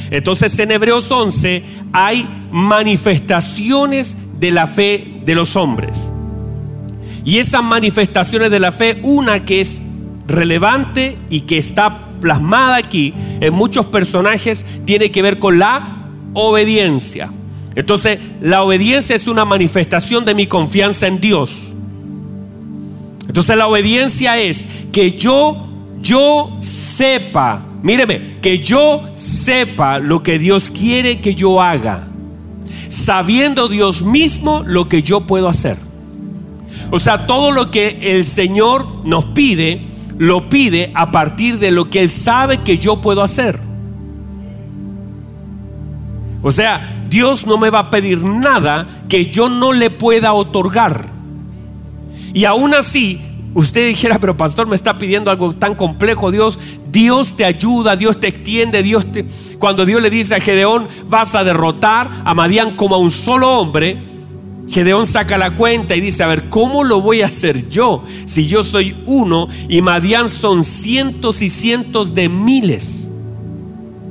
Entonces 0.09 0.57
en 0.59 0.71
Hebreos 0.71 1.11
11 1.11 1.63
hay 1.91 2.27
manifestaciones 2.51 4.17
de 4.43 4.51
la 4.51 4.67
fe 4.67 5.21
de 5.23 5.35
los 5.35 5.55
hombres. 5.55 6.11
Y 7.23 7.37
esas 7.37 7.63
manifestaciones 7.63 8.51
de 8.51 8.59
la 8.59 8.73
fe, 8.73 8.99
una 9.01 9.45
que 9.45 9.61
es 9.61 9.81
relevante 10.27 11.17
y 11.29 11.41
que 11.41 11.57
está 11.57 12.01
plasmada 12.19 12.75
aquí 12.75 13.13
en 13.39 13.53
muchos 13.53 13.85
personajes, 13.85 14.65
tiene 14.83 15.11
que 15.11 15.21
ver 15.21 15.39
con 15.39 15.59
la 15.59 16.09
obediencia. 16.33 17.31
Entonces, 17.75 18.19
la 18.41 18.63
obediencia 18.63 19.15
es 19.15 19.27
una 19.27 19.45
manifestación 19.45 20.25
de 20.25 20.35
mi 20.35 20.45
confianza 20.45 21.07
en 21.07 21.21
Dios. 21.21 21.71
Entonces 23.25 23.55
la 23.55 23.67
obediencia 23.67 24.37
es 24.37 24.67
que 24.91 25.11
yo, 25.11 25.65
yo 26.01 26.51
sepa, 26.59 27.65
míreme, 27.81 28.35
que 28.41 28.59
yo 28.59 29.09
sepa 29.13 29.99
lo 29.99 30.21
que 30.21 30.37
Dios 30.37 30.69
quiere 30.69 31.21
que 31.21 31.33
yo 31.33 31.61
haga, 31.61 32.09
sabiendo 32.87 33.67
Dios 33.67 34.01
mismo 34.03 34.63
lo 34.65 34.87
que 34.89 35.03
yo 35.03 35.21
puedo 35.21 35.49
hacer. 35.49 35.77
O 36.91 36.99
sea, 36.99 37.25
todo 37.25 37.51
lo 37.51 37.71
que 37.71 37.97
el 38.17 38.25
Señor 38.25 38.85
nos 39.05 39.25
pide, 39.25 39.81
lo 40.17 40.49
pide 40.49 40.91
a 40.93 41.11
partir 41.11 41.59
de 41.59 41.71
lo 41.71 41.89
que 41.89 42.01
Él 42.01 42.09
sabe 42.09 42.59
que 42.59 42.77
yo 42.77 43.01
puedo 43.01 43.23
hacer. 43.23 43.59
O 46.43 46.51
sea, 46.51 47.01
Dios 47.09 47.47
no 47.47 47.57
me 47.57 47.69
va 47.69 47.79
a 47.79 47.89
pedir 47.89 48.23
nada 48.23 48.87
que 49.07 49.27
yo 49.27 49.49
no 49.49 49.71
le 49.71 49.89
pueda 49.89 50.33
otorgar. 50.33 51.05
Y 52.33 52.45
aún 52.45 52.73
así, 52.73 53.21
usted 53.53 53.87
dijera, 53.87 54.19
pero 54.19 54.35
pastor, 54.35 54.67
me 54.67 54.75
está 54.75 54.97
pidiendo 54.97 55.31
algo 55.31 55.53
tan 55.53 55.75
complejo, 55.75 56.31
Dios, 56.31 56.59
Dios 56.91 57.35
te 57.35 57.45
ayuda, 57.45 57.95
Dios 57.95 58.19
te 58.19 58.27
extiende, 58.27 58.83
Dios 58.83 59.11
te... 59.11 59.25
Cuando 59.59 59.85
Dios 59.85 60.01
le 60.01 60.09
dice 60.09 60.35
a 60.35 60.39
Gedeón, 60.39 60.87
vas 61.09 61.35
a 61.35 61.43
derrotar 61.43 62.09
a 62.25 62.33
Madián 62.33 62.75
como 62.75 62.95
a 62.95 62.97
un 62.97 63.11
solo 63.11 63.59
hombre, 63.59 64.01
Gedeón 64.69 65.05
saca 65.05 65.37
la 65.37 65.51
cuenta 65.51 65.95
y 65.95 66.01
dice, 66.01 66.23
a 66.23 66.27
ver, 66.27 66.49
¿cómo 66.49 66.83
lo 66.83 67.01
voy 67.01 67.21
a 67.21 67.27
hacer 67.27 67.69
yo? 67.69 68.03
Si 68.25 68.47
yo 68.47 68.63
soy 68.63 68.95
uno 69.05 69.47
y 69.69 69.81
Madián 69.81 70.29
son 70.29 70.63
cientos 70.63 71.41
y 71.41 71.49
cientos 71.49 72.15
de 72.15 72.29
miles. 72.29 73.09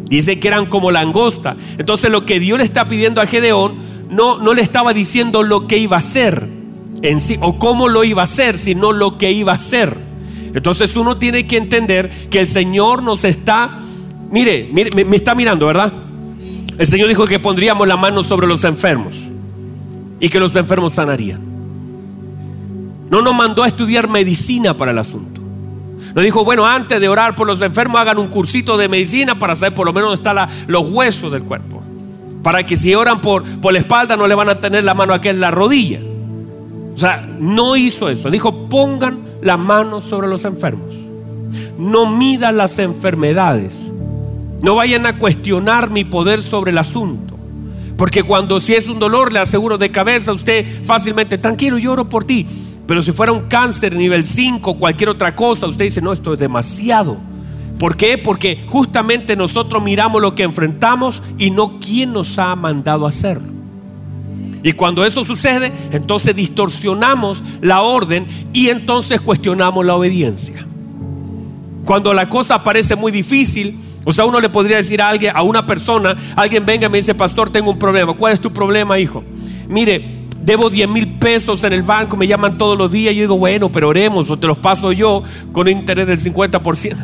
Dice 0.04 0.38
que 0.38 0.48
eran 0.48 0.66
como 0.66 0.90
langosta. 0.90 1.56
Entonces 1.78 2.10
lo 2.10 2.26
que 2.26 2.38
Dios 2.38 2.58
le 2.58 2.64
está 2.64 2.86
pidiendo 2.86 3.20
a 3.20 3.26
Gedeón, 3.26 3.74
no, 4.10 4.38
no 4.38 4.52
le 4.52 4.62
estaba 4.62 4.92
diciendo 4.92 5.42
lo 5.42 5.66
que 5.66 5.78
iba 5.78 5.96
a 5.96 6.00
hacer 6.00 6.61
en 7.02 7.20
sí, 7.20 7.36
o 7.40 7.58
cómo 7.58 7.88
lo 7.88 8.04
iba 8.04 8.22
a 8.22 8.24
hacer, 8.24 8.58
sino 8.58 8.92
lo 8.92 9.18
que 9.18 9.32
iba 9.32 9.52
a 9.52 9.56
hacer. 9.56 9.96
Entonces 10.54 10.94
uno 10.96 11.16
tiene 11.16 11.46
que 11.46 11.56
entender 11.56 12.10
que 12.30 12.40
el 12.40 12.46
Señor 12.46 13.02
nos 13.02 13.24
está, 13.24 13.78
mire, 14.30 14.68
mire 14.72 14.90
me, 15.04 15.16
está 15.16 15.34
mirando, 15.34 15.66
¿verdad? 15.66 15.92
El 16.78 16.86
Señor 16.86 17.08
dijo 17.08 17.26
que 17.26 17.38
pondríamos 17.38 17.88
la 17.88 17.96
mano 17.96 18.22
sobre 18.22 18.46
los 18.46 18.64
enfermos 18.64 19.28
y 20.20 20.28
que 20.28 20.38
los 20.38 20.54
enfermos 20.56 20.94
sanarían. 20.94 21.40
No 23.10 23.20
nos 23.20 23.34
mandó 23.34 23.62
a 23.62 23.66
estudiar 23.66 24.08
medicina 24.08 24.76
para 24.76 24.92
el 24.92 24.98
asunto. 24.98 25.40
Nos 26.14 26.24
dijo, 26.24 26.44
bueno, 26.44 26.66
antes 26.66 27.00
de 27.00 27.08
orar 27.08 27.34
por 27.34 27.46
los 27.46 27.60
enfermos, 27.62 28.00
hagan 28.00 28.18
un 28.18 28.28
cursito 28.28 28.76
de 28.76 28.88
medicina 28.88 29.38
para 29.38 29.56
saber 29.56 29.74
por 29.74 29.86
lo 29.86 29.92
menos 29.92 30.10
dónde 30.10 30.30
están 30.30 30.48
los 30.66 30.88
huesos 30.88 31.32
del 31.32 31.44
cuerpo. 31.44 31.82
Para 32.42 32.64
que 32.64 32.76
si 32.76 32.94
oran 32.94 33.20
por, 33.20 33.44
por 33.60 33.72
la 33.72 33.78
espalda 33.78 34.16
no 34.16 34.26
le 34.26 34.34
van 34.34 34.50
a 34.50 34.56
tener 34.56 34.84
la 34.84 34.94
mano 34.94 35.14
aquí 35.14 35.28
en 35.28 35.40
la 35.40 35.50
rodilla. 35.50 36.00
O 36.94 36.98
sea, 36.98 37.26
no 37.38 37.76
hizo 37.76 38.08
eso. 38.08 38.30
Dijo, 38.30 38.68
pongan 38.68 39.20
la 39.40 39.56
mano 39.56 40.00
sobre 40.00 40.28
los 40.28 40.44
enfermos. 40.44 40.94
No 41.78 42.06
midan 42.06 42.56
las 42.56 42.78
enfermedades. 42.78 43.90
No 44.62 44.76
vayan 44.76 45.06
a 45.06 45.18
cuestionar 45.18 45.90
mi 45.90 46.04
poder 46.04 46.42
sobre 46.42 46.70
el 46.70 46.78
asunto. 46.78 47.36
Porque 47.96 48.22
cuando 48.22 48.60
si 48.60 48.74
es 48.74 48.88
un 48.88 48.98
dolor, 48.98 49.32
le 49.32 49.38
aseguro 49.38 49.78
de 49.78 49.90
cabeza, 49.90 50.32
usted 50.32 50.66
fácilmente, 50.84 51.38
tranquilo, 51.38 51.78
lloro 51.78 52.08
por 52.08 52.24
ti. 52.24 52.46
Pero 52.86 53.02
si 53.02 53.12
fuera 53.12 53.32
un 53.32 53.42
cáncer 53.48 53.94
nivel 53.96 54.24
5, 54.24 54.74
cualquier 54.74 55.10
otra 55.10 55.34
cosa, 55.34 55.66
usted 55.66 55.84
dice, 55.84 56.00
no, 56.00 56.12
esto 56.12 56.34
es 56.34 56.38
demasiado. 56.38 57.16
¿Por 57.78 57.96
qué? 57.96 58.18
Porque 58.18 58.64
justamente 58.68 59.34
nosotros 59.34 59.82
miramos 59.82 60.22
lo 60.22 60.34
que 60.34 60.42
enfrentamos 60.42 61.22
y 61.38 61.50
no 61.50 61.78
quién 61.80 62.12
nos 62.12 62.38
ha 62.38 62.54
mandado 62.54 63.06
a 63.06 63.08
hacerlo. 63.08 63.51
Y 64.62 64.72
cuando 64.72 65.04
eso 65.04 65.24
sucede, 65.24 65.72
entonces 65.90 66.36
distorsionamos 66.36 67.42
la 67.60 67.82
orden 67.82 68.26
y 68.52 68.68
entonces 68.68 69.20
cuestionamos 69.20 69.84
la 69.84 69.96
obediencia. 69.96 70.64
Cuando 71.84 72.14
la 72.14 72.28
cosa 72.28 72.62
parece 72.62 72.94
muy 72.94 73.10
difícil, 73.10 73.78
o 74.04 74.12
sea, 74.12 74.24
uno 74.24 74.40
le 74.40 74.48
podría 74.48 74.76
decir 74.76 75.02
a 75.02 75.08
alguien, 75.08 75.36
a 75.36 75.42
una 75.42 75.66
persona, 75.66 76.16
alguien 76.36 76.64
venga 76.64 76.86
y 76.86 76.90
me 76.90 76.98
dice, 76.98 77.14
pastor, 77.14 77.50
tengo 77.50 77.70
un 77.70 77.78
problema. 77.78 78.12
¿Cuál 78.14 78.34
es 78.34 78.40
tu 78.40 78.52
problema, 78.52 78.98
hijo? 78.98 79.24
Mire, 79.68 80.04
debo 80.42 80.70
10 80.70 80.88
mil 80.88 81.08
pesos 81.14 81.62
en 81.64 81.72
el 81.72 81.82
banco, 81.82 82.16
me 82.16 82.26
llaman 82.26 82.58
todos 82.58 82.76
los 82.76 82.90
días. 82.90 83.14
Yo 83.14 83.22
digo, 83.22 83.38
bueno, 83.38 83.70
pero 83.70 83.88
oremos 83.88 84.30
o 84.30 84.38
te 84.38 84.46
los 84.46 84.58
paso 84.58 84.92
yo 84.92 85.22
con 85.52 85.66
un 85.66 85.78
interés 85.78 86.06
del 86.06 86.20
50%. 86.20 86.96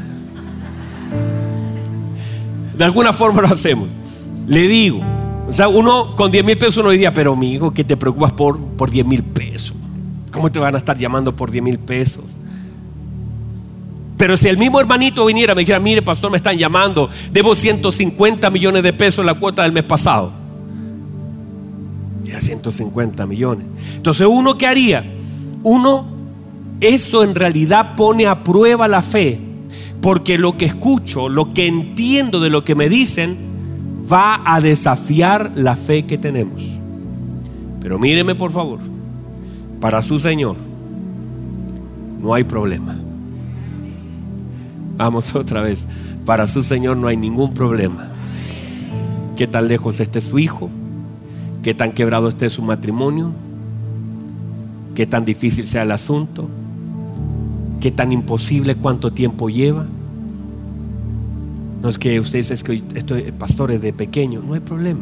De 2.77 2.85
alguna 2.85 3.13
forma 3.13 3.43
lo 3.43 3.49
hacemos. 3.49 3.89
Le 4.47 4.63
digo, 4.69 5.01
o 5.49 5.53
sea, 5.53 5.67
uno 5.67 6.15
con 6.15 6.31
10 6.31 6.45
mil 6.45 6.59
pesos 6.59 6.77
uno 6.77 6.91
diría, 6.91 7.15
pero 7.15 7.33
amigo, 7.33 7.73
¿qué 7.73 7.83
te 7.83 7.97
preocupas 7.97 8.33
por, 8.33 8.59
por 8.59 8.91
10 8.91 9.07
mil 9.07 9.23
pesos? 9.23 9.75
¿Cómo 10.31 10.53
te 10.53 10.59
van 10.59 10.75
a 10.75 10.79
estar 10.79 10.99
llamando 10.99 11.35
por 11.35 11.51
10 11.51 11.65
mil 11.65 11.79
pesos? 11.79 12.25
Pero 14.19 14.37
si 14.37 14.49
el 14.49 14.59
mismo 14.59 14.79
hermanito 14.79 15.25
viniera 15.25 15.55
y 15.55 15.57
me 15.57 15.61
dijera, 15.61 15.81
mire 15.81 16.03
pastor, 16.03 16.31
me 16.31 16.37
están 16.37 16.59
llamando, 16.59 17.09
debo 17.33 17.55
150 17.55 18.51
millones 18.51 18.83
de 18.83 18.93
pesos 18.93 19.21
en 19.21 19.27
la 19.27 19.35
cuota 19.35 19.63
del 19.63 19.73
mes 19.73 19.85
pasado. 19.85 20.33
Ya 22.25 22.41
150 22.43 23.25
millones. 23.25 23.65
Entonces, 23.97 24.27
¿uno 24.29 24.59
qué 24.59 24.67
haría? 24.67 25.03
Uno, 25.63 26.05
eso 26.83 27.23
en 27.25 27.35
realidad 27.35 27.97
pone 27.97 28.27
a 28.27 28.45
prueba 28.45 28.87
la 28.87 29.01
fe, 29.01 29.41
porque 30.03 30.37
lo 30.37 30.59
que 30.59 30.67
escucho, 30.67 31.31
lo 31.31 31.55
que 31.55 31.67
entiendo 31.67 32.39
de 32.39 32.51
lo 32.51 32.65
que 32.65 32.75
me 32.75 32.91
dicen, 32.91 33.48
va 34.11 34.41
a 34.45 34.61
desafiar 34.61 35.53
la 35.55 35.77
fe 35.77 36.05
que 36.07 36.19
tenemos. 36.19 36.79
Pero 37.81 37.99
míreme 37.99 38.35
por 38.35 38.53
favor, 38.53 38.81
para 39.81 40.03
su 40.03 40.19
Señor 40.19 40.57
no 42.21 42.35
hay 42.35 42.45
problema. 42.45 42.97
Vamos 44.97 45.35
otra 45.35 45.63
vez, 45.63 45.87
para 46.25 46.49
su 46.49 46.63
Señor 46.63 46.97
no 46.97 47.07
hay 47.07 47.17
ningún 47.17 47.55
problema. 47.55 48.09
¿Qué 49.37 49.47
tan 49.47 49.69
lejos 49.69 50.01
esté 50.01 50.21
su 50.21 50.39
hijo? 50.39 50.69
¿Qué 51.63 51.75
tan 51.75 51.93
quebrado 51.93 52.29
esté 52.29 52.51
su 52.51 52.63
matrimonio? 52.63 53.33
¿Qué 54.97 55.07
tan 55.07 55.25
difícil 55.25 55.67
sea 55.67 55.83
el 55.83 55.93
asunto? 55.93 56.49
¿Qué 57.81 57.93
tan 57.93 58.11
imposible 58.11 58.75
cuánto 58.75 59.13
tiempo 59.13 59.49
lleva? 59.49 59.87
No 61.83 61.89
es 61.89 61.99
que 61.99 62.19
usted 62.19 62.39
dice 62.39 62.57
que 62.65 62.83
estoy 62.95 63.33
pastores 63.33 63.81
de 63.81 63.93
pequeño, 63.93 64.43
no 64.43 64.55
hay 64.55 64.61
problema. 64.61 65.01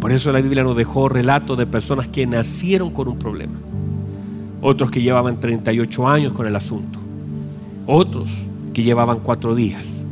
Por 0.00 0.12
eso 0.12 0.32
la 0.32 0.40
Biblia 0.40 0.62
nos 0.62 0.76
dejó 0.76 1.08
relatos 1.08 1.58
de 1.58 1.66
personas 1.66 2.08
que 2.08 2.26
nacieron 2.26 2.90
con 2.90 3.08
un 3.08 3.18
problema. 3.18 3.58
Otros 4.60 4.90
que 4.90 5.02
llevaban 5.02 5.40
38 5.40 6.08
años 6.08 6.32
con 6.32 6.46
el 6.46 6.54
asunto. 6.56 6.98
Otros 7.86 8.46
que 8.72 8.82
llevaban 8.82 9.20
cuatro 9.20 9.54
días 9.54 10.04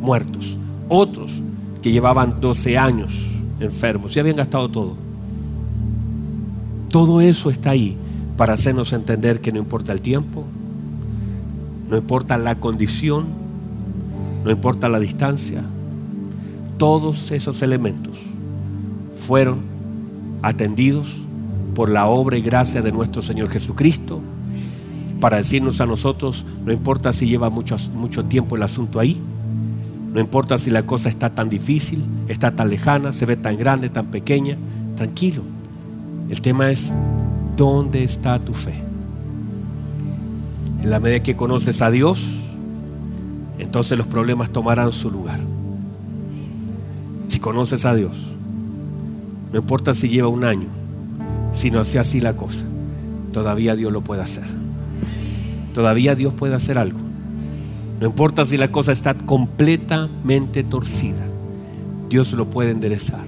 muertos. 0.00 0.56
Otros 0.88 1.42
que 1.82 1.92
llevaban 1.92 2.40
12 2.40 2.78
años 2.78 3.32
enfermos. 3.60 4.14
Ya 4.14 4.20
habían 4.22 4.36
gastado 4.36 4.68
todo. 4.68 4.94
Todo 6.90 7.20
eso 7.20 7.50
está 7.50 7.70
ahí 7.70 7.96
para 8.36 8.54
hacernos 8.54 8.92
entender 8.92 9.40
que 9.40 9.52
no 9.52 9.58
importa 9.58 9.92
el 9.92 10.00
tiempo, 10.00 10.44
no 11.88 11.96
importa 11.96 12.36
la 12.38 12.54
condición, 12.56 13.26
no 14.46 14.52
importa 14.52 14.88
la 14.88 15.00
distancia, 15.00 15.60
todos 16.78 17.32
esos 17.32 17.62
elementos 17.62 18.16
fueron 19.18 19.58
atendidos 20.40 21.16
por 21.74 21.88
la 21.88 22.06
obra 22.06 22.38
y 22.38 22.42
gracia 22.42 22.80
de 22.80 22.92
nuestro 22.92 23.22
Señor 23.22 23.50
Jesucristo 23.50 24.20
para 25.18 25.38
decirnos 25.38 25.80
a 25.80 25.86
nosotros, 25.86 26.46
no 26.64 26.72
importa 26.72 27.12
si 27.12 27.26
lleva 27.26 27.50
mucho, 27.50 27.76
mucho 27.96 28.24
tiempo 28.26 28.54
el 28.54 28.62
asunto 28.62 29.00
ahí, 29.00 29.20
no 30.12 30.20
importa 30.20 30.58
si 30.58 30.70
la 30.70 30.84
cosa 30.84 31.08
está 31.08 31.30
tan 31.30 31.48
difícil, 31.48 32.04
está 32.28 32.52
tan 32.52 32.70
lejana, 32.70 33.10
se 33.12 33.26
ve 33.26 33.36
tan 33.36 33.58
grande, 33.58 33.88
tan 33.88 34.06
pequeña, 34.12 34.56
tranquilo. 34.94 35.42
El 36.30 36.40
tema 36.40 36.70
es, 36.70 36.92
¿dónde 37.56 38.04
está 38.04 38.38
tu 38.38 38.54
fe? 38.54 38.74
En 40.84 40.88
la 40.88 41.00
medida 41.00 41.24
que 41.24 41.34
conoces 41.34 41.82
a 41.82 41.90
Dios, 41.90 42.45
entonces 43.76 43.98
los 43.98 44.06
problemas 44.06 44.48
tomarán 44.48 44.90
su 44.90 45.10
lugar. 45.10 45.38
Si 47.28 47.38
conoces 47.38 47.84
a 47.84 47.94
Dios, 47.94 48.16
no 49.52 49.58
importa 49.58 49.92
si 49.92 50.08
lleva 50.08 50.28
un 50.28 50.46
año, 50.46 50.68
si 51.52 51.70
no 51.70 51.80
hace 51.80 51.98
así 51.98 52.18
la 52.18 52.34
cosa, 52.34 52.64
todavía 53.34 53.76
Dios 53.76 53.92
lo 53.92 54.00
puede 54.00 54.22
hacer. 54.22 54.46
Todavía 55.74 56.14
Dios 56.14 56.32
puede 56.32 56.54
hacer 56.54 56.78
algo. 56.78 56.98
No 58.00 58.06
importa 58.06 58.46
si 58.46 58.56
la 58.56 58.72
cosa 58.72 58.92
está 58.92 59.12
completamente 59.12 60.64
torcida, 60.64 61.26
Dios 62.08 62.32
lo 62.32 62.46
puede 62.46 62.70
enderezar. 62.70 63.26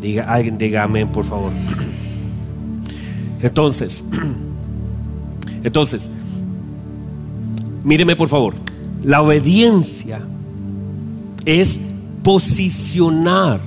Diga, 0.00 0.24
alguien 0.24 0.58
diga 0.58 0.82
amén, 0.82 1.08
por 1.12 1.24
favor. 1.24 1.52
Entonces, 3.42 4.04
entonces, 5.62 6.10
Míreme 7.84 8.14
por 8.14 8.28
favor, 8.28 8.54
la 9.04 9.22
obediencia 9.22 10.20
es 11.44 11.80
posicionar 12.22 13.60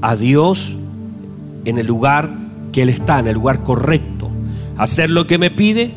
a 0.00 0.16
Dios 0.16 0.76
en 1.64 1.78
el 1.78 1.86
lugar 1.86 2.30
que 2.72 2.82
Él 2.82 2.88
está, 2.88 3.18
en 3.18 3.26
el 3.26 3.34
lugar 3.34 3.62
correcto. 3.62 4.30
Hacer 4.76 5.10
lo 5.10 5.26
que 5.26 5.38
me 5.38 5.50
pide, 5.50 5.92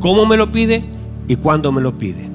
cómo 0.00 0.26
me 0.26 0.36
lo 0.36 0.50
pide 0.50 0.82
y 1.28 1.36
cuándo 1.36 1.72
me 1.72 1.80
lo 1.80 1.96
pide. 1.98 2.28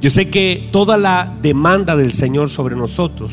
Yo 0.00 0.10
sé 0.10 0.28
que 0.28 0.68
toda 0.72 0.96
la 0.96 1.32
demanda 1.42 1.96
del 1.96 2.12
Señor 2.12 2.50
sobre 2.50 2.74
nosotros 2.74 3.32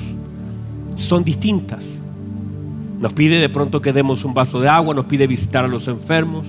son 0.95 1.23
distintas. 1.23 1.99
Nos 2.99 3.13
pide 3.13 3.39
de 3.39 3.49
pronto 3.49 3.81
que 3.81 3.93
demos 3.93 4.23
un 4.23 4.33
vaso 4.33 4.59
de 4.59 4.69
agua, 4.69 4.93
nos 4.93 5.05
pide 5.05 5.25
visitar 5.25 5.65
a 5.65 5.67
los 5.67 5.87
enfermos, 5.87 6.45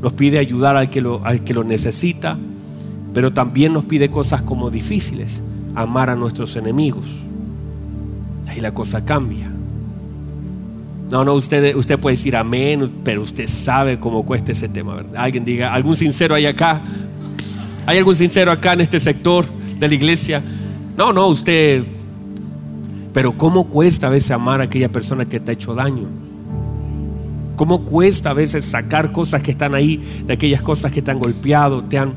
nos 0.00 0.12
pide 0.12 0.38
ayudar 0.38 0.76
al 0.76 0.88
que, 0.88 1.00
lo, 1.00 1.24
al 1.24 1.42
que 1.42 1.54
lo 1.54 1.64
necesita, 1.64 2.38
pero 3.12 3.32
también 3.32 3.72
nos 3.72 3.84
pide 3.84 4.10
cosas 4.10 4.42
como 4.42 4.70
difíciles, 4.70 5.40
amar 5.74 6.10
a 6.10 6.16
nuestros 6.16 6.56
enemigos. 6.56 7.06
Ahí 8.46 8.60
la 8.60 8.72
cosa 8.72 9.04
cambia. 9.04 9.50
No, 11.10 11.24
no, 11.24 11.34
usted, 11.34 11.74
usted 11.74 11.98
puede 11.98 12.16
decir 12.16 12.36
amén, 12.36 12.88
pero 13.02 13.22
usted 13.22 13.48
sabe 13.48 13.98
cómo 13.98 14.24
cuesta 14.24 14.52
ese 14.52 14.68
tema, 14.68 14.94
¿verdad? 14.94 15.16
Alguien 15.16 15.44
diga, 15.44 15.72
¿algún 15.72 15.96
sincero 15.96 16.36
hay 16.36 16.46
acá? 16.46 16.80
¿Hay 17.84 17.98
algún 17.98 18.14
sincero 18.14 18.52
acá 18.52 18.74
en 18.74 18.82
este 18.82 19.00
sector 19.00 19.44
de 19.78 19.88
la 19.88 19.94
iglesia? 19.94 20.42
No, 20.96 21.12
no, 21.12 21.26
usted... 21.26 21.84
Pero 23.12 23.32
¿cómo 23.36 23.64
cuesta 23.64 24.06
a 24.06 24.10
veces 24.10 24.30
amar 24.30 24.60
a 24.60 24.64
aquella 24.64 24.88
persona 24.88 25.24
que 25.24 25.40
te 25.40 25.50
ha 25.50 25.54
hecho 25.54 25.74
daño? 25.74 26.06
¿Cómo 27.56 27.84
cuesta 27.84 28.30
a 28.30 28.34
veces 28.34 28.64
sacar 28.64 29.10
cosas 29.10 29.42
que 29.42 29.50
están 29.50 29.74
ahí, 29.74 30.00
de 30.26 30.34
aquellas 30.34 30.62
cosas 30.62 30.92
que 30.92 31.02
te 31.02 31.10
han 31.10 31.18
golpeado, 31.18 31.82
te 31.82 31.98
han... 31.98 32.12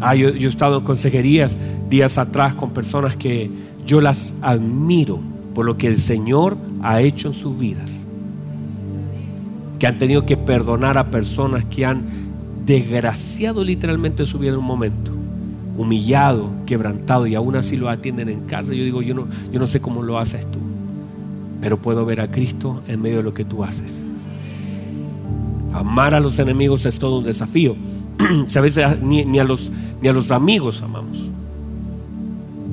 Ah, 0.00 0.14
yo, 0.14 0.28
he 0.28 0.44
estado 0.44 0.78
en 0.78 0.84
consejerías 0.84 1.56
días 1.88 2.18
atrás 2.18 2.54
con 2.54 2.70
personas 2.70 3.16
que 3.16 3.50
yo 3.84 4.00
las 4.00 4.34
admiro 4.42 5.20
por 5.54 5.66
lo 5.66 5.76
que 5.76 5.88
el 5.88 5.98
Señor 5.98 6.56
ha 6.82 7.00
hecho 7.00 7.28
en 7.28 7.34
sus 7.34 7.58
vidas. 7.58 8.04
Que 9.78 9.86
han 9.86 9.98
tenido 9.98 10.24
que 10.24 10.36
perdonar 10.36 10.98
a 10.98 11.10
personas 11.10 11.64
que 11.64 11.84
han 11.84 12.02
desgraciado 12.64 13.64
literalmente 13.64 14.26
su 14.26 14.38
vida 14.38 14.52
en 14.52 14.58
un 14.58 14.64
momento, 14.64 15.10
humillado, 15.76 16.50
quebrantado 16.66 17.26
y 17.26 17.34
aún 17.34 17.56
así 17.56 17.76
lo 17.76 17.88
atienden 17.88 18.28
en 18.28 18.40
casa. 18.40 18.74
Yo 18.74 18.84
digo, 18.84 19.02
yo 19.02 19.14
no, 19.14 19.26
yo 19.50 19.58
no 19.58 19.66
sé 19.66 19.80
cómo 19.80 20.02
lo 20.02 20.18
haces 20.18 20.48
tú, 20.50 20.58
pero 21.60 21.80
puedo 21.80 22.04
ver 22.04 22.20
a 22.20 22.30
Cristo 22.30 22.82
en 22.86 23.00
medio 23.00 23.18
de 23.18 23.22
lo 23.22 23.34
que 23.34 23.44
tú 23.44 23.64
haces. 23.64 24.02
Amar 25.72 26.14
a 26.14 26.20
los 26.20 26.38
enemigos 26.38 26.86
es 26.86 26.98
todo 26.98 27.18
un 27.18 27.24
desafío. 27.24 27.74
a 28.56 28.60
veces 28.60 29.00
ni, 29.02 29.38
a 29.38 29.44
los, 29.44 29.70
ni 30.00 30.08
a 30.08 30.12
los 30.12 30.30
amigos 30.30 30.82
amamos. 30.82 31.28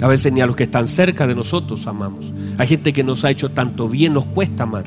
A 0.01 0.07
veces 0.07 0.33
ni 0.33 0.41
a 0.41 0.47
los 0.47 0.55
que 0.55 0.63
están 0.63 0.87
cerca 0.87 1.27
de 1.27 1.35
nosotros 1.35 1.87
amamos. 1.87 2.33
Hay 2.57 2.67
gente 2.67 2.93
que 2.93 3.03
nos 3.03 3.23
ha 3.23 3.31
hecho 3.31 3.49
tanto 3.49 3.87
bien, 3.87 4.13
nos 4.13 4.25
cuesta 4.25 4.63
amar. 4.63 4.85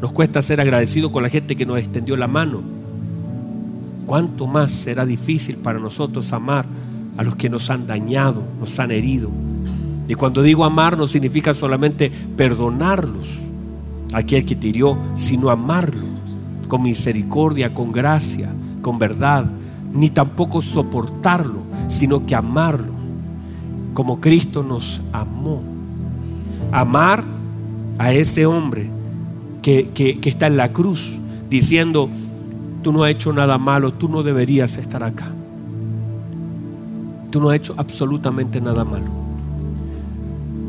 Nos 0.00 0.12
cuesta 0.12 0.42
ser 0.42 0.60
agradecidos 0.60 1.10
con 1.10 1.22
la 1.22 1.28
gente 1.28 1.56
que 1.56 1.66
nos 1.66 1.78
extendió 1.78 2.16
la 2.16 2.28
mano. 2.28 2.62
¿Cuánto 4.06 4.46
más 4.46 4.70
será 4.70 5.06
difícil 5.06 5.56
para 5.56 5.78
nosotros 5.78 6.32
amar 6.32 6.66
a 7.16 7.22
los 7.22 7.36
que 7.36 7.48
nos 7.48 7.70
han 7.70 7.86
dañado, 7.86 8.42
nos 8.60 8.78
han 8.78 8.90
herido? 8.90 9.30
Y 10.06 10.14
cuando 10.14 10.42
digo 10.42 10.64
amar 10.64 10.98
no 10.98 11.08
significa 11.08 11.54
solamente 11.54 12.12
perdonarlos, 12.36 13.40
aquel 14.12 14.44
que 14.44 14.54
te 14.54 14.68
hirió, 14.68 14.98
sino 15.14 15.48
amarlo 15.50 16.02
con 16.68 16.82
misericordia, 16.82 17.72
con 17.72 17.92
gracia, 17.92 18.52
con 18.82 18.98
verdad, 18.98 19.46
ni 19.94 20.10
tampoco 20.10 20.60
soportarlo, 20.60 21.60
sino 21.88 22.26
que 22.26 22.34
amarlo 22.34 22.92
como 23.94 24.20
Cristo 24.20 24.62
nos 24.62 25.00
amó. 25.12 25.62
Amar 26.72 27.24
a 27.96 28.12
ese 28.12 28.44
hombre 28.44 28.90
que, 29.62 29.88
que, 29.94 30.28
está 30.28 30.48
en 30.48 30.56
la 30.56 30.72
cruz 30.72 31.18
diciendo, 31.48 32.10
tú 32.82 32.92
no 32.92 33.04
has 33.04 33.12
hecho 33.12 33.32
nada 33.32 33.56
malo, 33.56 33.92
tú 33.92 34.08
no 34.08 34.24
deberías 34.24 34.76
estar 34.76 35.04
acá. 35.04 35.28
Tú 37.30 37.40
no 37.40 37.50
has 37.50 37.56
hecho 37.56 37.74
absolutamente 37.76 38.60
nada 38.60 38.84
malo. 38.84 39.06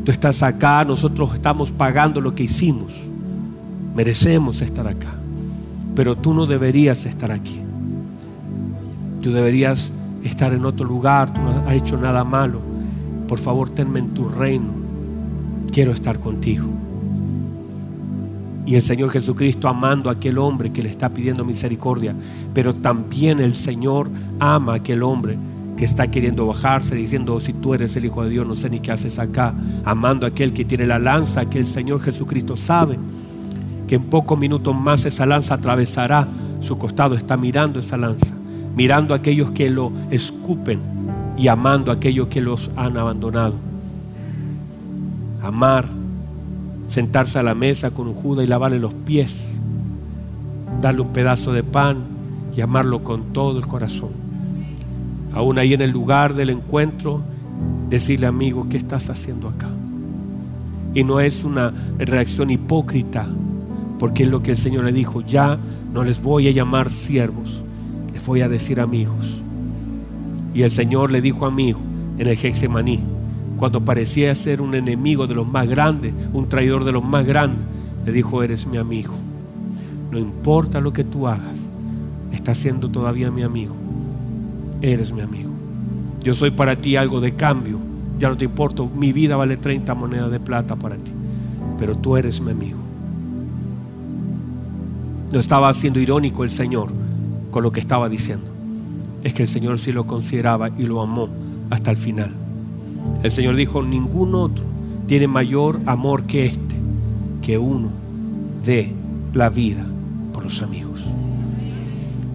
Tú 0.04 0.12
estás 0.12 0.44
acá, 0.44 0.84
nosotros 0.84 1.34
estamos 1.34 1.72
pagando 1.72 2.20
lo 2.20 2.34
que 2.34 2.44
hicimos. 2.44 2.94
Merecemos 3.96 4.60
estar 4.60 4.86
acá. 4.86 5.12
Pero 5.96 6.16
tú 6.16 6.32
no 6.32 6.46
deberías 6.46 7.06
estar 7.06 7.32
aquí. 7.32 7.65
Tú 9.26 9.32
deberías 9.32 9.90
estar 10.22 10.52
en 10.52 10.64
otro 10.64 10.86
lugar, 10.86 11.34
tú 11.34 11.40
no 11.40 11.50
has 11.66 11.74
hecho 11.74 11.96
nada 11.96 12.22
malo. 12.22 12.60
Por 13.26 13.40
favor, 13.40 13.68
tenme 13.68 13.98
en 13.98 14.14
tu 14.14 14.28
reino. 14.28 14.68
Quiero 15.72 15.90
estar 15.90 16.20
contigo. 16.20 16.68
Y 18.66 18.76
el 18.76 18.82
Señor 18.82 19.10
Jesucristo 19.10 19.66
amando 19.66 20.10
a 20.10 20.12
aquel 20.12 20.38
hombre 20.38 20.70
que 20.70 20.80
le 20.80 20.90
está 20.90 21.08
pidiendo 21.08 21.44
misericordia, 21.44 22.14
pero 22.54 22.72
también 22.72 23.40
el 23.40 23.56
Señor 23.56 24.08
ama 24.38 24.74
a 24.74 24.76
aquel 24.76 25.02
hombre 25.02 25.36
que 25.76 25.84
está 25.84 26.08
queriendo 26.08 26.46
bajarse, 26.46 26.94
diciendo, 26.94 27.40
si 27.40 27.52
tú 27.52 27.74
eres 27.74 27.96
el 27.96 28.04
Hijo 28.04 28.22
de 28.22 28.30
Dios, 28.30 28.46
no 28.46 28.54
sé 28.54 28.70
ni 28.70 28.78
qué 28.78 28.92
haces 28.92 29.18
acá, 29.18 29.52
amando 29.84 30.24
a 30.24 30.28
aquel 30.28 30.52
que 30.52 30.64
tiene 30.64 30.86
la 30.86 31.00
lanza, 31.00 31.50
que 31.50 31.58
el 31.58 31.66
Señor 31.66 32.00
Jesucristo 32.00 32.56
sabe 32.56 32.96
que 33.88 33.96
en 33.96 34.04
pocos 34.04 34.38
minutos 34.38 34.72
más 34.76 35.04
esa 35.04 35.26
lanza 35.26 35.54
atravesará 35.54 36.28
su 36.60 36.78
costado, 36.78 37.16
está 37.16 37.36
mirando 37.36 37.80
esa 37.80 37.96
lanza, 37.96 38.32
mirando 38.76 39.14
a 39.14 39.16
aquellos 39.16 39.50
que 39.50 39.70
lo 39.70 39.90
escupen 40.10 40.78
y 41.36 41.48
amando 41.48 41.90
a 41.90 41.94
aquellos 41.94 42.28
que 42.28 42.40
los 42.40 42.70
han 42.76 42.96
abandonado. 42.96 43.54
Amar 45.42 45.86
sentarse 46.86 47.38
a 47.38 47.42
la 47.42 47.54
mesa 47.54 47.90
con 47.90 48.06
un 48.06 48.14
Judas 48.14 48.44
y 48.44 48.48
lavarle 48.48 48.78
los 48.78 48.94
pies, 48.94 49.56
darle 50.80 51.00
un 51.00 51.08
pedazo 51.08 51.52
de 51.52 51.62
pan 51.64 51.98
y 52.56 52.60
amarlo 52.60 53.02
con 53.02 53.32
todo 53.32 53.58
el 53.58 53.66
corazón. 53.66 54.10
Aún 55.34 55.58
ahí 55.58 55.74
en 55.74 55.82
el 55.82 55.90
lugar 55.90 56.34
del 56.34 56.50
encuentro, 56.50 57.22
decirle 57.88 58.26
amigo, 58.26 58.68
¿qué 58.68 58.76
estás 58.76 59.10
haciendo 59.10 59.48
acá? 59.48 59.68
Y 60.94 61.04
no 61.04 61.20
es 61.20 61.44
una 61.44 61.72
reacción 61.98 62.50
hipócrita, 62.50 63.26
porque 63.98 64.22
es 64.22 64.30
lo 64.30 64.42
que 64.42 64.52
el 64.52 64.58
Señor 64.58 64.84
le 64.84 64.92
dijo, 64.92 65.20
ya 65.20 65.58
no 65.92 66.04
les 66.04 66.22
voy 66.22 66.48
a 66.48 66.52
llamar 66.52 66.90
siervos, 66.90 67.60
voy 68.26 68.42
a 68.42 68.48
decir 68.48 68.80
amigos. 68.80 69.40
Y 70.52 70.62
el 70.62 70.70
Señor 70.70 71.10
le 71.10 71.20
dijo 71.20 71.46
amigo 71.46 71.78
en 72.18 72.26
el 72.26 72.36
Gexemaní, 72.36 73.00
cuando 73.56 73.84
parecía 73.84 74.34
ser 74.34 74.60
un 74.60 74.74
enemigo 74.74 75.26
de 75.26 75.34
los 75.34 75.46
más 75.46 75.66
grandes, 75.68 76.12
un 76.32 76.48
traidor 76.48 76.84
de 76.84 76.92
los 76.92 77.04
más 77.04 77.24
grandes, 77.24 77.64
le 78.04 78.12
dijo, 78.12 78.42
eres 78.42 78.66
mi 78.66 78.76
amigo. 78.76 79.14
No 80.10 80.18
importa 80.18 80.80
lo 80.80 80.92
que 80.92 81.04
tú 81.04 81.26
hagas, 81.26 81.58
estás 82.32 82.58
siendo 82.58 82.90
todavía 82.90 83.30
mi 83.30 83.42
amigo. 83.42 83.74
Eres 84.82 85.12
mi 85.12 85.20
amigo. 85.20 85.50
Yo 86.22 86.34
soy 86.34 86.50
para 86.50 86.76
ti 86.76 86.96
algo 86.96 87.20
de 87.20 87.34
cambio. 87.34 87.78
Ya 88.18 88.28
no 88.28 88.36
te 88.36 88.44
importo, 88.44 88.88
mi 88.88 89.12
vida 89.12 89.36
vale 89.36 89.56
30 89.56 89.94
monedas 89.94 90.30
de 90.30 90.40
plata 90.40 90.76
para 90.76 90.96
ti. 90.96 91.12
Pero 91.78 91.96
tú 91.96 92.16
eres 92.16 92.40
mi 92.40 92.50
amigo. 92.50 92.78
No 95.32 95.38
estaba 95.38 95.72
siendo 95.72 96.00
irónico 96.00 96.44
el 96.44 96.50
Señor 96.50 97.05
con 97.56 97.62
lo 97.62 97.72
que 97.72 97.80
estaba 97.80 98.10
diciendo. 98.10 98.44
Es 99.24 99.32
que 99.32 99.44
el 99.44 99.48
Señor 99.48 99.78
sí 99.78 99.90
lo 99.90 100.06
consideraba 100.06 100.68
y 100.76 100.82
lo 100.82 101.00
amó 101.00 101.30
hasta 101.70 101.90
el 101.90 101.96
final. 101.96 102.30
El 103.22 103.30
Señor 103.30 103.56
dijo, 103.56 103.82
ningún 103.82 104.34
otro 104.34 104.62
tiene 105.06 105.26
mayor 105.26 105.80
amor 105.86 106.24
que 106.24 106.44
este, 106.44 106.76
que 107.40 107.56
uno 107.56 107.88
dé 108.62 108.92
la 109.32 109.48
vida 109.48 109.86
por 110.34 110.44
los 110.44 110.60
amigos. 110.60 111.00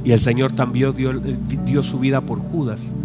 Y 0.04 0.12
el 0.12 0.20
Señor 0.20 0.54
también 0.54 0.92
dio, 0.96 1.14
dio, 1.14 1.84
su 1.84 2.00
vida 2.00 2.22
por 2.22 2.40
Judas 2.40 2.96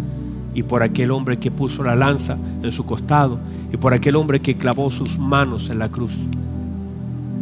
y 0.55 0.63
por 0.63 0.81
aquel 0.81 1.11
hombre 1.11 1.37
que 1.37 1.51
puso 1.51 1.83
la 1.83 1.95
lanza 1.95 2.35
en 2.63 2.71
su 2.71 2.83
costado 2.83 3.37
y 3.71 3.77
por 3.77 3.93
aquel 3.93 4.15
hombre 4.15 4.39
que 4.39 4.57
clavó 4.57 4.89
sus 4.89 5.19
manos 5.19 5.69
en 5.69 5.77
la 5.77 5.89
cruz. 5.89 6.13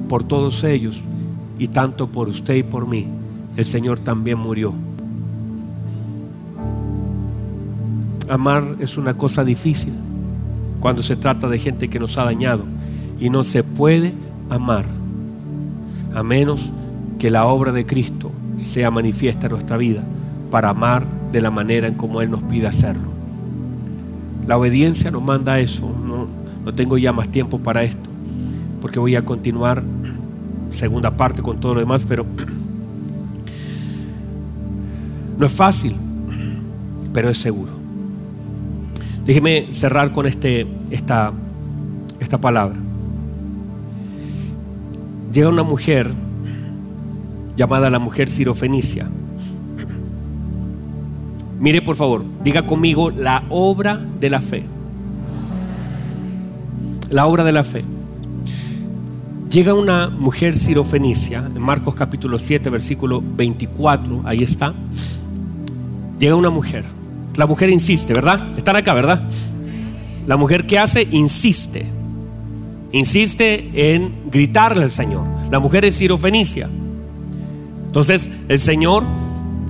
Por 0.10 0.26
todos 0.26 0.66
ellos 0.66 1.02
y 1.58 1.70
tanto 1.70 2.08
por 2.08 2.28
usted 2.28 2.56
y 2.56 2.64
por 2.64 2.86
mí, 2.86 3.08
el 3.56 3.66
Señor 3.66 4.00
también 4.00 4.38
murió. 4.38 4.74
Amar 8.30 8.64
es 8.80 8.98
una 8.98 9.16
cosa 9.16 9.44
difícil 9.44 9.94
cuando 10.80 11.02
se 11.04 11.16
trata 11.16 11.48
de 11.48 11.60
gente 11.60 11.88
que 11.88 12.00
nos 12.00 12.18
ha 12.18 12.26
dañado. 12.26 12.64
Y 13.20 13.30
no 13.30 13.44
se 13.44 13.64
puede 13.64 14.14
amar 14.50 14.86
a 16.14 16.22
menos 16.24 16.70
que 17.18 17.30
la 17.30 17.46
obra 17.46 17.72
de 17.72 17.86
Cristo 17.86 18.32
sea 18.58 18.92
manifiesta 18.92 19.48
en 19.48 19.54
nuestra 19.54 19.78
vida 19.78 20.04
para 20.52 20.70
amar 20.70 21.06
de 21.32 21.42
la 21.42 21.52
manera 21.52 21.88
en 21.88 21.96
como 21.96 22.22
Él 22.22 22.30
nos 22.32 22.44
pide 22.44 22.68
hacerlo. 22.68 23.10
La 24.48 24.58
obediencia 24.58 25.12
nos 25.12 25.24
manda 25.24 25.60
eso. 25.60 25.82
No, 26.06 26.28
no 26.64 26.74
tengo 26.74 26.98
ya 26.98 27.14
más 27.14 27.30
tiempo 27.30 27.60
para 27.60 27.84
esto, 27.84 28.10
porque 28.82 29.00
voy 29.00 29.16
a 29.16 29.26
continuar 29.26 29.84
segunda 30.70 31.12
parte 31.12 31.42
con 31.42 31.60
todo 31.60 31.74
lo 31.74 31.80
demás, 31.80 32.06
pero 32.08 32.26
no 35.38 35.46
es 35.46 35.52
fácil, 35.52 35.96
pero 37.14 37.30
es 37.30 37.38
seguro. 37.38 37.74
Déjeme 39.26 39.68
cerrar 39.72 40.12
con 40.12 40.28
este, 40.28 40.68
esta, 40.92 41.34
esta 42.20 42.38
palabra. 42.38 42.78
Llega 45.34 45.50
una 45.50 45.64
mujer 45.64 46.12
llamada 47.56 47.90
la 47.90 48.00
mujer 48.00 48.30
sirofenicia. 48.30 49.08
Mire 51.60 51.82
por 51.82 51.96
favor, 51.96 52.24
diga 52.44 52.68
conmigo 52.68 53.10
la 53.10 53.44
obra 53.50 54.00
de 54.20 54.30
la 54.30 54.42
fe. 54.42 54.64
La 57.10 57.26
obra 57.26 57.44
de 57.44 57.52
la 57.52 57.64
fe. 57.64 57.84
Llega 59.50 59.74
una 59.74 60.10
mujer 60.10 60.58
sirofenicia, 60.58 61.40
en 61.40 61.62
Marcos 61.62 61.96
capítulo 61.96 62.40
7, 62.40 62.70
versículo 62.70 63.24
24, 63.26 64.22
ahí 64.26 64.44
está. 64.44 64.74
Llega 66.20 66.36
una 66.36 66.50
mujer 66.50 66.86
la 67.38 67.46
mujer 67.46 67.70
insiste, 67.70 68.14
¿verdad? 68.14 68.58
Están 68.58 68.76
acá, 68.76 68.94
¿verdad? 68.94 69.22
La 70.26 70.38
mujer 70.38 70.66
que 70.66 70.80
hace 70.80 71.08
insiste. 71.12 71.86
Insiste 72.92 73.94
en 73.94 74.16
gritarle 74.32 74.84
al 74.84 74.92
Señor. 74.92 75.26
La 75.52 75.60
mujer 75.60 75.86
es 75.86 75.96
sirofenicia. 75.96 76.70
Entonces 77.88 78.30
el 78.48 78.60
Señor 78.60 79.04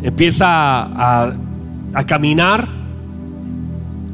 empieza 0.03 0.45
a, 0.45 1.33
caminar. 2.05 2.67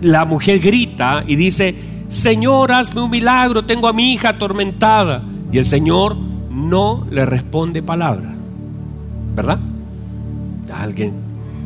La 0.01 0.25
mujer 0.25 0.59
grita 0.59 1.23
y 1.27 1.35
dice, 1.35 1.75
Señor, 2.07 2.71
hazme 2.71 3.01
un 3.01 3.11
milagro, 3.11 3.65
tengo 3.65 3.87
a 3.87 3.93
mi 3.93 4.13
hija 4.13 4.29
atormentada. 4.29 5.21
Y 5.51 5.57
el 5.57 5.65
Señor 5.65 6.15
no 6.49 7.03
le 7.11 7.25
responde 7.25 7.83
palabra. 7.83 8.33
¿Verdad? 9.35 9.59
Alguien, 10.73 11.13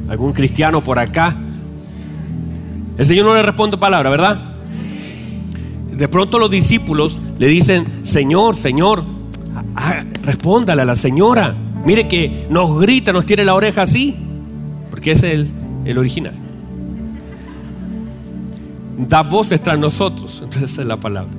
algún 0.10 0.34
cristiano 0.34 0.84
por 0.84 1.00
acá 1.00 1.36
el 2.98 3.06
Señor 3.06 3.26
no 3.26 3.34
le 3.34 3.44
responde 3.44 3.78
palabra, 3.78 4.10
¿verdad? 4.10 4.40
De 5.92 6.08
pronto 6.08 6.40
los 6.40 6.50
discípulos 6.50 7.22
le 7.40 7.48
dicen, 7.48 7.86
Señor, 8.04 8.56
Señor, 8.56 9.04
respóndale 10.24 10.82
a 10.82 10.86
la 10.86 10.96
señora. 10.96 11.56
Mire 11.86 12.08
que 12.08 12.48
nos 12.50 12.80
grita, 12.80 13.12
nos 13.12 13.26
tiene 13.26 13.44
la 13.44 13.54
oreja 13.54 13.82
así. 13.82 14.16
porque 14.90 15.12
ese 15.12 15.28
es 15.28 15.40
el, 15.40 15.52
el 15.86 15.98
original. 15.98 16.34
Da 18.98 19.24
voces 19.24 19.62
tras 19.62 19.78
nosotros, 19.78 20.40
entonces 20.44 20.72
esa 20.72 20.82
es 20.82 20.88
la 20.88 20.98
palabra. 20.98 21.32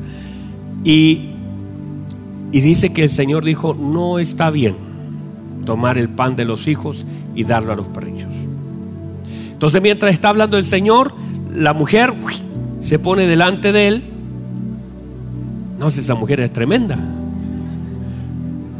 Y, 0.85 1.31
y 2.53 2.61
dice 2.61 2.93
que 2.93 3.03
el 3.03 3.11
Señor 3.11 3.45
dijo, 3.45 3.75
no 3.75 4.19
está 4.19 4.51
bien 4.51 4.77
tomar 5.65 5.97
el 5.97 6.11
pan 6.11 6.37
de 6.37 6.45
los 6.45 6.69
hijos 6.69 7.07
y 7.35 7.45
darlo 7.45 7.73
a 7.73 7.77
los 7.77 7.89
perrillos. 7.89 8.36
Entonces 9.57 9.81
mientras 9.81 10.13
está 10.13 10.29
hablando 10.29 10.59
el 10.59 10.65
Señor, 10.65 11.15
la 11.51 11.73
mujer 11.73 12.13
se 12.83 12.99
pone 12.99 13.27
delante 13.27 13.73
de 13.73 13.89
él. 13.89 14.03
No 15.79 15.89
sé, 15.89 16.03
esa 16.03 16.15
mujer 16.15 16.41
es 16.41 16.53
tremenda. 16.53 16.99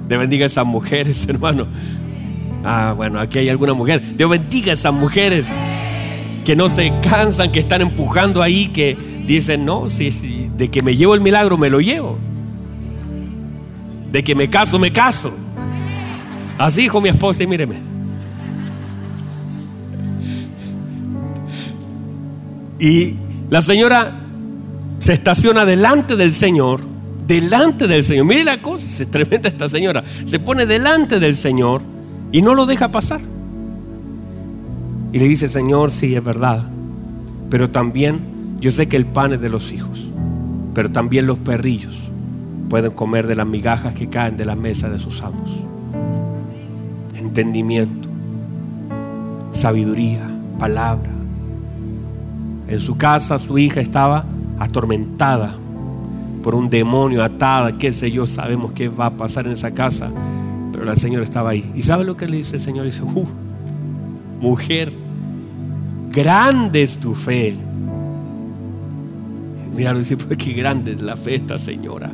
Dios 0.07 0.21
bendiga 0.21 0.45
a 0.45 0.49
esas 0.49 0.67
mujeres, 0.67 1.27
hermano. 1.31 1.67
Ah, 2.63 2.93
bueno, 2.95 3.19
aquí 3.19 3.39
hay 3.39 3.49
alguna 3.49 3.73
mujer. 3.73 4.03
Dios 4.19 4.29
bendiga 4.29 4.73
a 4.73 4.75
esas 4.75 4.93
mujeres 4.93 5.47
que 6.45 6.55
no 6.55 6.69
se 6.69 6.93
cansan, 7.01 7.51
que 7.51 7.61
están 7.61 7.81
empujando 7.81 8.43
ahí, 8.43 8.69
que 8.69 8.99
dicen, 9.27 9.65
no, 9.65 9.89
si, 9.89 10.51
de 10.59 10.69
que 10.69 10.83
me 10.83 10.95
llevo 10.95 11.15
el 11.15 11.23
milagro, 11.23 11.57
me 11.57 11.71
lo 11.71 11.81
llevo. 11.81 12.19
De 14.13 14.23
que 14.23 14.35
me 14.35 14.51
caso, 14.51 14.79
me 14.79 14.93
caso. 14.93 15.33
Así 16.59 16.83
dijo 16.83 17.01
mi 17.01 17.09
esposa 17.09 17.43
y 17.45 17.47
míreme. 17.47 17.96
Y 22.87 23.17
la 23.51 23.63
señora 23.63 24.13
se 25.01 25.13
estaciona 25.13 25.65
delante 25.65 26.15
del 26.15 26.31
Señor, 26.31 26.83
delante 27.27 27.89
del 27.89 28.05
Señor. 28.05 28.27
Mire 28.27 28.45
la 28.45 28.63
cosa, 28.63 28.87
se 28.87 29.07
tremenda 29.07 29.49
esta 29.49 29.69
señora. 29.69 30.05
Se 30.25 30.39
pone 30.39 30.67
delante 30.67 31.19
del 31.19 31.37
Señor 31.37 31.83
y 32.31 32.43
no 32.43 32.55
lo 32.55 32.65
deja 32.65 32.93
pasar. 32.93 33.21
Y 35.13 35.19
le 35.19 35.27
dice, 35.27 35.49
Señor, 35.49 35.91
sí, 35.91 36.15
es 36.15 36.23
verdad. 36.23 36.63
Pero 37.51 37.71
también 37.71 38.21
yo 38.61 38.71
sé 38.71 38.87
que 38.87 38.97
el 38.97 39.05
pan 39.05 39.33
es 39.33 39.41
de 39.41 39.49
los 39.49 39.73
hijos. 39.73 40.09
Pero 40.73 40.89
también 40.89 41.27
los 41.27 41.41
perrillos 41.41 42.09
pueden 42.71 42.93
comer 42.93 43.27
de 43.27 43.35
las 43.35 43.49
migajas 43.49 43.95
que 43.95 44.09
caen 44.09 44.37
de 44.37 44.45
la 44.45 44.55
mesa 44.55 44.89
de 44.89 45.01
sus 45.01 45.25
amos. 45.25 45.51
Entendimiento, 47.17 48.09
sabiduría, 49.51 50.21
palabra. 50.61 51.16
En 52.69 52.81
su 52.81 52.97
casa 52.97 53.39
su 53.39 53.59
hija 53.59 53.81
estaba 53.81 54.25
atormentada 54.59 55.55
por 56.43 56.55
un 56.55 56.71
demonio, 56.71 57.25
atada, 57.25 57.77
qué 57.77 57.91
sé 57.91 58.11
yo, 58.11 58.27
sabemos 58.27 58.73
qué 58.73 58.89
va 58.89 59.07
a 59.07 59.11
pasar 59.11 59.47
en 59.47 59.53
esa 59.53 59.73
casa. 59.73 60.11
Pero 60.73 60.91
el 60.91 60.97
Señor 60.97 61.23
estaba 61.23 61.51
ahí. 61.51 61.73
¿Y 61.75 61.83
sabe 61.83 62.05
lo 62.05 62.17
que 62.17 62.29
le 62.29 62.37
dice 62.37 62.57
el 62.57 62.63
Señor? 62.63 62.85
Dice, 62.85 63.03
uh, 63.03 63.27
mujer, 64.41 64.93
grande 66.13 66.83
es 66.83 66.99
tu 66.99 67.15
fe. 67.15 67.57
Mira, 69.75 69.93
dice, 69.95 70.17
pues 70.17 70.39
qué 70.39 70.53
grande 70.53 70.93
es 70.93 71.03
la 71.03 71.17
fe 71.17 71.35
esta 71.35 71.59
señora. 71.59 72.11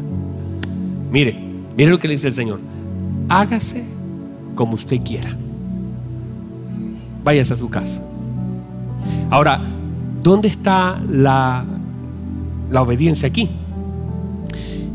Mire, 1.11 1.39
mire 1.77 1.91
lo 1.91 1.99
que 1.99 2.09
le 2.09 2.15
dice 2.15 2.29
el 2.29 2.33
Señor. 2.33 2.61
Hágase 3.29 3.85
como 4.55 4.75
usted 4.75 5.01
quiera. 5.03 5.37
Váyase 7.23 7.53
a 7.53 7.57
su 7.57 7.69
casa. 7.69 8.03
Ahora, 9.31 9.61
¿dónde 10.23 10.49
está 10.49 11.01
la, 11.09 11.65
la 12.71 12.83
obediencia 12.83 13.29
aquí? 13.29 13.49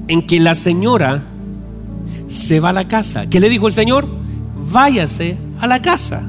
En 0.07 0.25
que 0.25 0.39
la 0.39 0.55
señora 0.55 1.23
se 2.27 2.59
va 2.59 2.69
a 2.69 2.73
la 2.73 2.87
casa. 2.87 3.29
¿Qué 3.29 3.39
le 3.39 3.49
dijo 3.49 3.67
el 3.67 3.73
Señor? 3.73 4.07
Váyase 4.71 5.37
a 5.59 5.67
la 5.67 5.81
casa. 5.81 6.23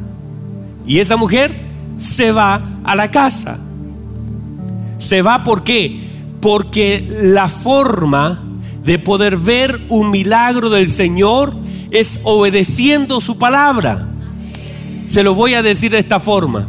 Y 0.86 0.98
esa 0.98 1.16
mujer 1.16 1.52
se 1.98 2.32
va 2.32 2.62
a 2.84 2.94
la 2.94 3.10
casa. 3.10 3.58
Se 4.96 5.22
va 5.22 5.44
¿por 5.44 5.62
qué? 5.62 6.00
Porque 6.40 7.06
la 7.22 7.48
forma 7.48 8.42
de 8.84 8.98
poder 8.98 9.36
ver 9.36 9.80
un 9.88 10.10
milagro 10.10 10.70
del 10.70 10.90
Señor 10.90 11.54
es 11.90 12.20
obedeciendo 12.24 13.20
su 13.20 13.38
palabra. 13.38 14.08
Se 15.06 15.22
lo 15.22 15.34
voy 15.34 15.54
a 15.54 15.62
decir 15.62 15.92
de 15.92 15.98
esta 15.98 16.20
forma. 16.20 16.68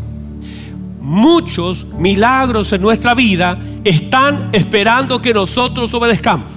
Muchos 1.00 1.86
milagros 1.98 2.74
en 2.74 2.82
nuestra 2.82 3.14
vida 3.14 3.58
están 3.84 4.50
esperando 4.52 5.22
que 5.22 5.34
nosotros 5.34 5.94
obedezcamos. 5.94 6.48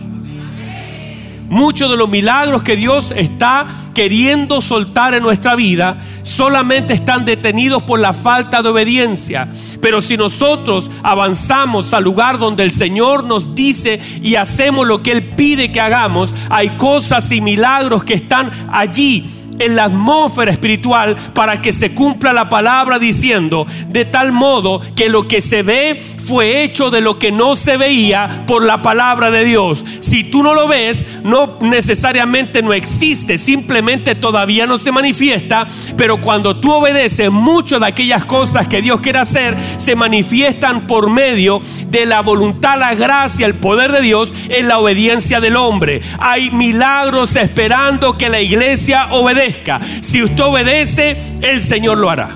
Muchos 1.49 1.91
de 1.91 1.97
los 1.97 2.09
milagros 2.09 2.63
que 2.63 2.77
Dios 2.77 3.13
está 3.15 3.67
queriendo 3.95 4.63
soltar 4.63 5.15
en 5.15 5.23
nuestra 5.23 5.55
vida 5.55 5.99
solamente 6.23 6.95
están 6.95 7.25
detenidos 7.25 7.83
por 7.83 8.01
la 8.01 8.13
falta 8.13 8.63
de 8.63 8.71
obediencia. 8.71 9.49
Pero 9.81 10.01
si 10.01 10.17
nosotros 10.17 10.91
avanzamos 11.03 11.93
al 11.93 12.05
lugar 12.05 12.39
donde 12.39 12.63
el 12.63 12.73
Señor 12.73 13.25
nos 13.25 13.55
dice 13.55 14.01
y 14.23 14.37
hacemos 14.37 14.87
lo 14.87 15.03
que 15.03 15.13
Él 15.13 15.23
pide 15.37 15.71
que 15.71 15.81
hagamos, 15.81 16.35
hay 16.49 16.71
cosas 16.71 17.31
y 17.33 17.41
milagros 17.41 18.03
que 18.03 18.15
están 18.15 18.51
allí 18.73 19.42
en 19.65 19.77
la 19.77 19.85
atmósfera 19.85 20.51
espiritual 20.51 21.17
para 21.35 21.61
que 21.61 21.73
se 21.73 21.95
cumpla 21.95 22.33
la 22.33 22.49
palabra 22.49 22.99
diciendo, 22.99 23.67
de 23.89 24.05
tal 24.05 24.33
modo 24.33 24.81
que 24.97 25.09
lo 25.09 25.29
que 25.29 25.41
se 25.41 25.63
ve 25.63 26.03
fue 26.25 26.63
hecho 26.63 26.91
de 26.91 27.01
lo 27.01 27.19
que 27.19 27.33
no 27.33 27.57
se 27.57 27.77
veía 27.77 28.45
por 28.47 28.65
la 28.65 28.83
palabra 28.83 29.31
de 29.31 29.45
Dios. 29.45 29.85
Si 30.01 30.25
tú 30.25 30.43
no 30.43 30.55
lo 30.55 30.69
ves, 30.69 31.07
no 31.23 31.59
necesariamente 31.61 32.63
no 32.63 32.73
existe, 32.73 33.39
simplemente 33.39 34.15
todavía 34.15 34.67
no 34.67 34.79
se 34.79 34.93
manifiesta, 34.93 35.67
pero 35.97 36.21
cuando 36.21 36.57
tú 36.57 36.73
obedeces, 36.73 37.31
muchas 37.31 37.81
de 37.81 37.87
aquellas 37.87 38.25
cosas 38.25 38.67
que 38.67 38.83
Dios 38.83 39.01
quiere 39.01 39.21
hacer 39.21 39.57
se 39.77 39.97
manifiestan 39.97 40.87
por 40.87 41.11
medio 41.11 41.63
de 41.89 42.07
la 42.07 42.21
voluntad, 42.21 42.79
la 42.79 42.95
gracia, 42.95 43.47
el 43.47 43.55
poder 43.55 43.93
de 43.93 44.01
Dios 44.01 44.35
en 44.49 44.69
la 44.69 44.79
obediencia 44.79 45.41
del 45.41 45.57
hombre. 45.57 46.01
Hay 46.19 46.51
milagros 46.51 47.37
esperando 47.37 48.17
que 48.17 48.29
la 48.29 48.41
iglesia 48.41 49.09
obedezca. 49.11 49.52
Si 50.01 50.23
usted 50.23 50.45
obedece, 50.45 51.17
el 51.41 51.63
Señor 51.63 51.99
lo 51.99 52.11
hará. 52.11 52.29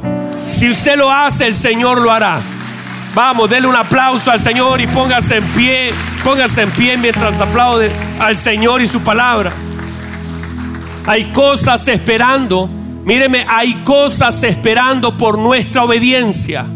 Si 0.51 0.71
usted 0.71 0.97
lo 0.97 1.11
hace, 1.11 1.47
el 1.47 1.55
Señor 1.55 2.01
lo 2.01 2.11
hará. 2.11 2.41
Vamos, 3.15 3.49
denle 3.49 3.69
un 3.69 3.77
aplauso 3.77 4.31
al 4.31 4.41
Señor 4.41 4.81
y 4.81 4.87
póngase 4.87 5.37
en 5.37 5.45
pie. 5.45 5.95
Póngase 6.23 6.63
en 6.63 6.71
pie 6.71 6.97
mientras 6.97 7.41
aplaude 7.41 7.91
al 8.19 8.37
Señor 8.37 8.83
y 8.83 8.87
su 8.87 9.01
palabra. 9.01 9.53
Hay 11.07 11.25
cosas 11.27 11.87
esperando. 11.89 12.69
Míreme, 13.05 13.47
hay 13.49 13.75
cosas 13.85 14.43
esperando 14.43 15.17
por 15.17 15.39
nuestra 15.39 15.85
obediencia. 15.85 16.67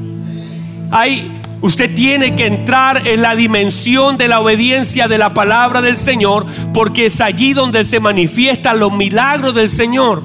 Hay 0.90 1.39
Usted 1.62 1.94
tiene 1.94 2.35
que 2.35 2.46
entrar 2.46 3.07
en 3.07 3.20
la 3.20 3.35
dimensión 3.35 4.16
de 4.16 4.29
la 4.29 4.40
obediencia 4.40 5.09
de 5.09 5.18
la 5.18 5.35
palabra 5.35 5.83
del 5.83 5.99
Señor, 5.99 6.46
porque 6.73 7.07
es 7.07 7.20
allí 7.20 7.53
donde 7.53 7.85
se 7.85 8.01
manifiestan 8.01 8.79
los 8.79 8.92
milagros 8.92 9.55
del 9.55 9.68
Señor. 9.68 10.23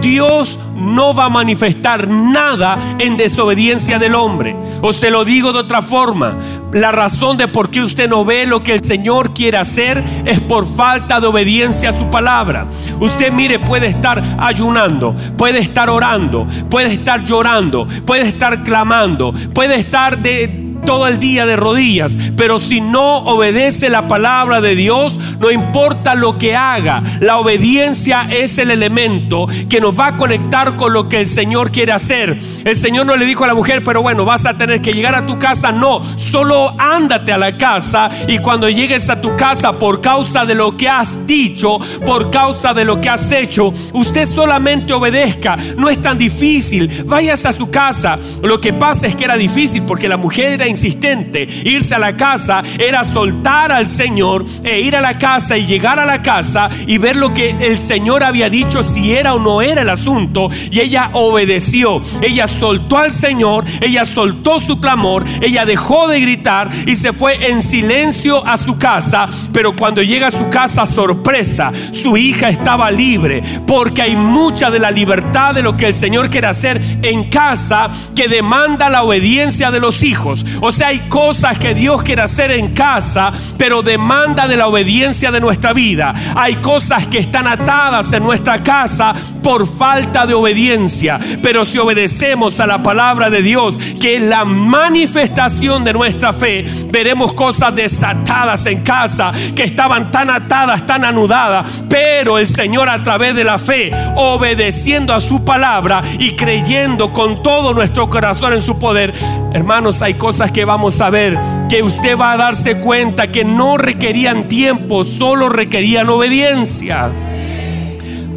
Dios 0.00 0.58
no 0.74 1.14
va 1.14 1.26
a 1.26 1.30
manifestar 1.30 2.08
nada 2.08 2.78
en 2.98 3.16
desobediencia 3.16 3.98
del 3.98 4.14
hombre. 4.14 4.56
O 4.80 4.92
se 4.92 5.10
lo 5.10 5.24
digo 5.24 5.52
de 5.52 5.60
otra 5.60 5.82
forma, 5.82 6.36
la 6.72 6.92
razón 6.92 7.36
de 7.36 7.48
por 7.48 7.70
qué 7.70 7.80
usted 7.80 8.08
no 8.08 8.24
ve 8.24 8.46
lo 8.46 8.62
que 8.62 8.74
el 8.74 8.84
Señor 8.84 9.34
quiere 9.34 9.58
hacer 9.58 10.02
es 10.24 10.40
por 10.40 10.66
falta 10.66 11.20
de 11.20 11.26
obediencia 11.26 11.90
a 11.90 11.92
su 11.92 12.08
palabra. 12.10 12.66
Usted 13.00 13.32
mire, 13.32 13.58
puede 13.58 13.88
estar 13.88 14.22
ayunando, 14.38 15.14
puede 15.36 15.58
estar 15.58 15.90
orando, 15.90 16.46
puede 16.70 16.92
estar 16.92 17.24
llorando, 17.24 17.88
puede 18.06 18.22
estar 18.22 18.62
clamando, 18.62 19.32
puede 19.52 19.76
estar 19.76 20.18
de 20.18 20.67
todo 20.84 21.06
el 21.06 21.18
día 21.18 21.46
de 21.46 21.56
rodillas, 21.56 22.16
pero 22.36 22.60
si 22.60 22.80
no 22.80 23.18
obedece 23.18 23.90
la 23.90 24.08
palabra 24.08 24.60
de 24.60 24.74
Dios, 24.74 25.18
no 25.38 25.50
importa 25.50 26.14
lo 26.14 26.38
que 26.38 26.56
haga, 26.56 27.02
la 27.20 27.38
obediencia 27.38 28.26
es 28.30 28.58
el 28.58 28.70
elemento 28.70 29.46
que 29.68 29.80
nos 29.80 29.98
va 29.98 30.08
a 30.08 30.16
conectar 30.16 30.76
con 30.76 30.92
lo 30.92 31.08
que 31.08 31.20
el 31.20 31.26
Señor 31.26 31.70
quiere 31.70 31.92
hacer. 31.92 32.38
El 32.64 32.76
Señor 32.76 33.06
no 33.06 33.16
le 33.16 33.26
dijo 33.26 33.44
a 33.44 33.48
la 33.48 33.54
mujer, 33.54 33.82
pero 33.84 34.02
bueno, 34.02 34.24
vas 34.24 34.46
a 34.46 34.54
tener 34.54 34.80
que 34.80 34.94
llegar 34.94 35.14
a 35.14 35.26
tu 35.26 35.38
casa, 35.38 35.72
no, 35.72 36.02
solo 36.16 36.74
ándate 36.78 37.32
a 37.32 37.38
la 37.38 37.56
casa 37.56 38.10
y 38.26 38.38
cuando 38.38 38.68
llegues 38.68 39.10
a 39.10 39.20
tu 39.20 39.36
casa 39.36 39.72
por 39.72 40.00
causa 40.00 40.44
de 40.44 40.54
lo 40.54 40.76
que 40.76 40.88
has 40.88 41.26
dicho, 41.26 41.78
por 42.04 42.30
causa 42.30 42.74
de 42.74 42.84
lo 42.84 43.00
que 43.00 43.08
has 43.08 43.30
hecho, 43.32 43.72
usted 43.92 44.26
solamente 44.26 44.92
obedezca, 44.92 45.56
no 45.76 45.88
es 45.88 46.00
tan 46.00 46.18
difícil, 46.18 47.04
vayas 47.06 47.46
a 47.46 47.52
su 47.52 47.70
casa. 47.70 48.18
Lo 48.42 48.60
que 48.60 48.72
pasa 48.72 49.06
es 49.06 49.16
que 49.16 49.24
era 49.24 49.36
difícil 49.36 49.82
porque 49.82 50.08
la 50.08 50.16
mujer 50.16 50.52
era 50.52 50.67
insistente. 50.68 51.46
Irse 51.64 51.94
a 51.94 51.98
la 51.98 52.16
casa 52.16 52.62
era 52.78 53.04
soltar 53.04 53.72
al 53.72 53.88
Señor 53.88 54.44
e 54.64 54.80
ir 54.80 54.96
a 54.96 55.00
la 55.00 55.18
casa 55.18 55.56
y 55.56 55.66
llegar 55.66 55.98
a 55.98 56.06
la 56.06 56.22
casa 56.22 56.68
y 56.86 56.98
ver 56.98 57.16
lo 57.16 57.32
que 57.32 57.50
el 57.50 57.78
Señor 57.78 58.24
había 58.24 58.50
dicho, 58.50 58.82
si 58.82 59.12
era 59.12 59.34
o 59.34 59.38
no 59.38 59.62
era 59.62 59.82
el 59.82 59.90
asunto. 59.90 60.50
Y 60.70 60.80
ella 60.80 61.10
obedeció. 61.12 62.00
Ella 62.22 62.46
soltó 62.46 62.98
al 62.98 63.12
Señor, 63.12 63.64
ella 63.80 64.04
soltó 64.04 64.60
su 64.60 64.80
clamor, 64.80 65.24
ella 65.40 65.64
dejó 65.64 66.08
de 66.08 66.20
gritar 66.20 66.70
y 66.86 66.96
se 66.96 67.12
fue 67.12 67.50
en 67.50 67.62
silencio 67.62 68.46
a 68.46 68.56
su 68.56 68.78
casa. 68.78 69.28
Pero 69.52 69.76
cuando 69.76 70.02
llega 70.02 70.28
a 70.28 70.32
su 70.32 70.48
casa, 70.48 70.86
sorpresa, 70.86 71.72
su 71.92 72.16
hija 72.16 72.48
estaba 72.48 72.90
libre. 72.90 73.42
Porque 73.66 74.02
hay 74.02 74.16
mucha 74.16 74.70
de 74.70 74.78
la 74.78 74.90
libertad 74.90 75.54
de 75.54 75.62
lo 75.62 75.76
que 75.76 75.86
el 75.86 75.94
Señor 75.94 76.30
quiere 76.30 76.48
hacer 76.48 76.80
en 77.02 77.24
casa 77.30 77.90
que 78.14 78.28
demanda 78.28 78.88
la 78.90 79.02
obediencia 79.02 79.70
de 79.70 79.80
los 79.80 80.02
hijos. 80.02 80.44
O 80.60 80.72
sea, 80.72 80.88
hay 80.88 81.00
cosas 81.08 81.58
que 81.58 81.74
Dios 81.74 82.02
quiere 82.02 82.22
hacer 82.22 82.50
en 82.50 82.74
casa, 82.74 83.32
pero 83.56 83.82
demanda 83.82 84.48
de 84.48 84.56
la 84.56 84.66
obediencia 84.66 85.30
de 85.30 85.40
nuestra 85.40 85.72
vida. 85.72 86.14
Hay 86.34 86.56
cosas 86.56 87.06
que 87.06 87.18
están 87.18 87.46
atadas 87.46 88.12
en 88.12 88.22
nuestra 88.22 88.62
casa 88.62 89.14
por 89.42 89.66
falta 89.66 90.26
de 90.26 90.34
obediencia. 90.34 91.18
Pero 91.42 91.64
si 91.64 91.78
obedecemos 91.78 92.60
a 92.60 92.66
la 92.66 92.82
palabra 92.82 93.30
de 93.30 93.42
Dios, 93.42 93.78
que 94.00 94.16
es 94.16 94.22
la 94.22 94.44
manifestación 94.44 95.84
de 95.84 95.92
nuestra 95.92 96.32
fe, 96.32 96.64
veremos 96.90 97.32
cosas 97.34 97.74
desatadas 97.74 98.66
en 98.66 98.82
casa 98.82 99.32
que 99.54 99.62
estaban 99.62 100.10
tan 100.10 100.30
atadas, 100.30 100.86
tan 100.86 101.04
anudadas. 101.04 101.84
Pero 101.88 102.38
el 102.38 102.48
Señor 102.48 102.88
a 102.88 103.02
través 103.02 103.34
de 103.34 103.44
la 103.44 103.58
fe, 103.58 103.90
obedeciendo 104.16 105.14
a 105.14 105.20
su 105.20 105.44
palabra 105.44 106.02
y 106.18 106.32
creyendo 106.32 107.12
con 107.12 107.42
todo 107.42 107.74
nuestro 107.74 108.08
corazón 108.08 108.52
en 108.52 108.62
su 108.62 108.78
poder, 108.78 109.14
hermanos, 109.52 110.02
hay 110.02 110.14
cosas 110.14 110.47
que 110.52 110.64
vamos 110.64 111.00
a 111.00 111.10
ver 111.10 111.38
que 111.68 111.82
usted 111.82 112.16
va 112.16 112.32
a 112.32 112.36
darse 112.36 112.78
cuenta 112.80 113.30
que 113.30 113.44
no 113.44 113.76
requerían 113.76 114.48
tiempo, 114.48 115.04
solo 115.04 115.48
requerían 115.48 116.08
obediencia. 116.08 117.10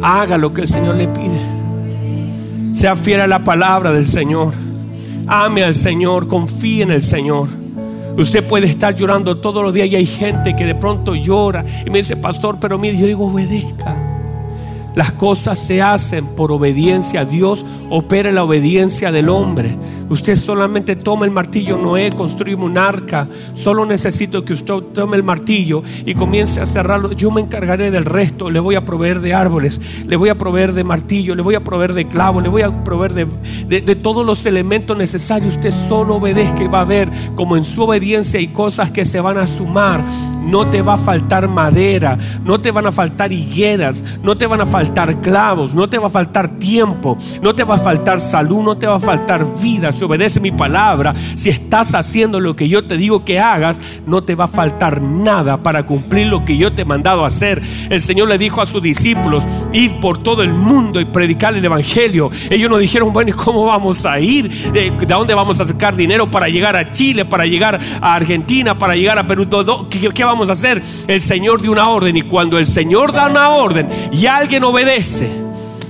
Haga 0.02 0.38
lo 0.38 0.52
que 0.52 0.62
el 0.62 0.68
Señor 0.68 0.96
le 0.96 1.08
pide. 1.08 1.40
Sea 2.74 2.96
fiel 2.96 3.20
a 3.20 3.26
la 3.26 3.44
palabra 3.44 3.92
del 3.92 4.06
Señor. 4.06 4.54
Ame 5.26 5.62
al 5.62 5.74
Señor, 5.74 6.28
confíe 6.28 6.82
en 6.82 6.90
el 6.90 7.02
Señor. 7.02 7.48
Usted 8.16 8.46
puede 8.46 8.66
estar 8.66 8.94
llorando 8.94 9.38
todos 9.38 9.62
los 9.62 9.72
días 9.72 9.88
y 9.88 9.96
hay 9.96 10.06
gente 10.06 10.54
que 10.54 10.64
de 10.64 10.74
pronto 10.74 11.14
llora 11.14 11.64
y 11.86 11.90
me 11.90 11.98
dice, 11.98 12.16
pastor, 12.16 12.58
pero 12.60 12.78
mire, 12.78 12.98
yo 12.98 13.06
digo, 13.06 13.26
obedezca. 13.26 13.96
Las 14.94 15.12
cosas 15.12 15.58
se 15.58 15.80
hacen 15.80 16.26
por 16.26 16.52
obediencia. 16.52 17.24
Dios 17.24 17.64
opera 17.88 18.30
la 18.30 18.44
obediencia 18.44 19.10
del 19.10 19.30
hombre. 19.30 19.74
Usted 20.12 20.36
solamente 20.36 20.94
toma 20.94 21.24
el 21.24 21.30
martillo, 21.30 21.78
Noé, 21.78 22.10
construye 22.10 22.54
un 22.54 22.76
arca. 22.76 23.26
Solo 23.54 23.86
necesito 23.86 24.44
que 24.44 24.52
usted 24.52 24.74
tome 24.92 25.16
el 25.16 25.22
martillo 25.22 25.82
y 26.04 26.12
comience 26.12 26.60
a 26.60 26.66
cerrarlo. 26.66 27.12
Yo 27.12 27.30
me 27.30 27.40
encargaré 27.40 27.90
del 27.90 28.04
resto. 28.04 28.50
Le 28.50 28.60
voy 28.60 28.74
a 28.74 28.84
proveer 28.84 29.22
de 29.22 29.32
árboles, 29.32 29.80
le 30.06 30.16
voy 30.16 30.28
a 30.28 30.36
proveer 30.36 30.74
de 30.74 30.84
martillo, 30.84 31.34
le 31.34 31.40
voy 31.40 31.54
a 31.54 31.64
proveer 31.64 31.94
de 31.94 32.08
clavo, 32.08 32.42
le 32.42 32.50
voy 32.50 32.60
a 32.60 32.84
proveer 32.84 33.14
de, 33.14 33.80
de 33.80 33.96
todos 33.96 34.26
los 34.26 34.44
elementos 34.44 34.94
necesarios. 34.98 35.54
Usted 35.54 35.72
solo 35.88 36.16
obedezca 36.16 36.62
y 36.62 36.68
va 36.68 36.82
a 36.82 36.84
ver 36.84 37.08
como 37.34 37.56
en 37.56 37.64
su 37.64 37.82
obediencia 37.82 38.38
hay 38.38 38.48
cosas 38.48 38.90
que 38.90 39.06
se 39.06 39.18
van 39.18 39.38
a 39.38 39.46
sumar. 39.46 40.04
No 40.44 40.66
te 40.66 40.82
va 40.82 40.94
a 40.94 40.98
faltar 40.98 41.48
madera, 41.48 42.18
no 42.44 42.60
te 42.60 42.70
van 42.70 42.84
a 42.84 42.92
faltar 42.92 43.32
higueras, 43.32 44.04
no 44.22 44.36
te 44.36 44.46
van 44.46 44.60
a 44.60 44.66
faltar 44.66 45.20
clavos, 45.20 45.72
no 45.72 45.88
te 45.88 45.98
va 45.98 46.08
a 46.08 46.10
faltar 46.10 46.58
tiempo, 46.58 47.16
no 47.40 47.54
te 47.54 47.62
va 47.62 47.76
a 47.76 47.78
faltar 47.78 48.20
salud, 48.20 48.62
no 48.62 48.76
te 48.76 48.86
va 48.86 48.96
a 48.96 49.00
faltar 49.00 49.46
vida 49.62 49.92
obedece 50.04 50.40
mi 50.40 50.50
palabra, 50.50 51.14
si 51.34 51.48
estás 51.48 51.94
haciendo 51.94 52.40
lo 52.40 52.56
que 52.56 52.68
yo 52.68 52.84
te 52.84 52.96
digo 52.96 53.24
que 53.24 53.40
hagas, 53.40 53.80
no 54.06 54.22
te 54.22 54.34
va 54.34 54.44
a 54.44 54.48
faltar 54.48 55.00
nada 55.00 55.58
para 55.58 55.84
cumplir 55.84 56.28
lo 56.28 56.44
que 56.44 56.56
yo 56.56 56.72
te 56.72 56.82
he 56.82 56.84
mandado 56.84 57.24
a 57.24 57.28
hacer. 57.28 57.62
El 57.90 58.00
Señor 58.00 58.28
le 58.28 58.38
dijo 58.38 58.60
a 58.60 58.66
sus 58.66 58.82
discípulos, 58.82 59.44
id 59.72 59.92
por 60.00 60.18
todo 60.18 60.42
el 60.42 60.52
mundo 60.52 61.00
y 61.00 61.04
predicar 61.04 61.54
el 61.54 61.64
Evangelio. 61.64 62.30
Ellos 62.50 62.70
nos 62.70 62.80
dijeron, 62.80 63.12
bueno, 63.12 63.30
¿y 63.30 63.34
cómo 63.34 63.66
vamos 63.66 64.04
a 64.06 64.18
ir? 64.18 64.50
¿De, 64.72 64.90
dónde 65.06 65.34
vamos 65.34 65.60
a 65.60 65.64
sacar 65.64 65.96
dinero 65.96 66.30
para 66.30 66.48
llegar 66.48 66.76
a 66.76 66.90
Chile, 66.90 67.24
para 67.24 67.46
llegar 67.46 67.78
a 68.00 68.14
Argentina, 68.14 68.78
para 68.78 68.94
llegar 68.94 69.18
a 69.18 69.26
Perú? 69.26 69.46
¿Qué, 69.90 70.08
qué 70.10 70.24
vamos 70.24 70.48
a 70.48 70.52
hacer? 70.52 70.82
El 71.06 71.20
Señor 71.20 71.60
dio 71.60 71.72
una 71.72 71.88
orden 71.88 72.16
y 72.16 72.22
cuando 72.22 72.58
el 72.58 72.66
Señor 72.66 73.12
da 73.12 73.28
una 73.28 73.50
orden 73.50 73.88
y 74.12 74.26
alguien 74.26 74.64
obedece, 74.64 75.41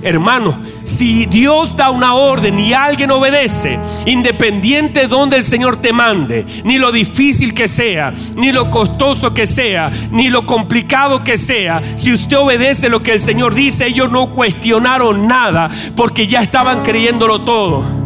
hermano, 0.03 0.59
si 0.83 1.25
Dios 1.25 1.75
da 1.75 1.89
una 1.89 2.13
orden 2.13 2.59
y 2.59 2.73
alguien 2.73 3.11
obedece, 3.11 3.79
independiente 4.05 5.01
de 5.01 5.07
donde 5.07 5.37
el 5.37 5.43
Señor 5.43 5.77
te 5.77 5.93
mande, 5.93 6.45
ni 6.63 6.77
lo 6.77 6.91
difícil 6.91 7.53
que 7.53 7.67
sea, 7.67 8.13
ni 8.35 8.51
lo 8.51 8.69
costoso 8.69 9.33
que 9.33 9.47
sea, 9.47 9.91
ni 10.11 10.29
lo 10.29 10.45
complicado 10.45 11.23
que 11.23 11.37
sea, 11.37 11.81
si 11.95 12.13
usted 12.13 12.37
obedece 12.37 12.89
lo 12.89 13.01
que 13.01 13.13
el 13.13 13.21
Señor 13.21 13.53
dice, 13.53 13.87
ellos 13.87 14.11
no 14.11 14.31
cuestionaron 14.31 15.27
nada 15.27 15.69
porque 15.95 16.27
ya 16.27 16.41
estaban 16.41 16.83
creyéndolo 16.83 17.41
todo. 17.41 18.02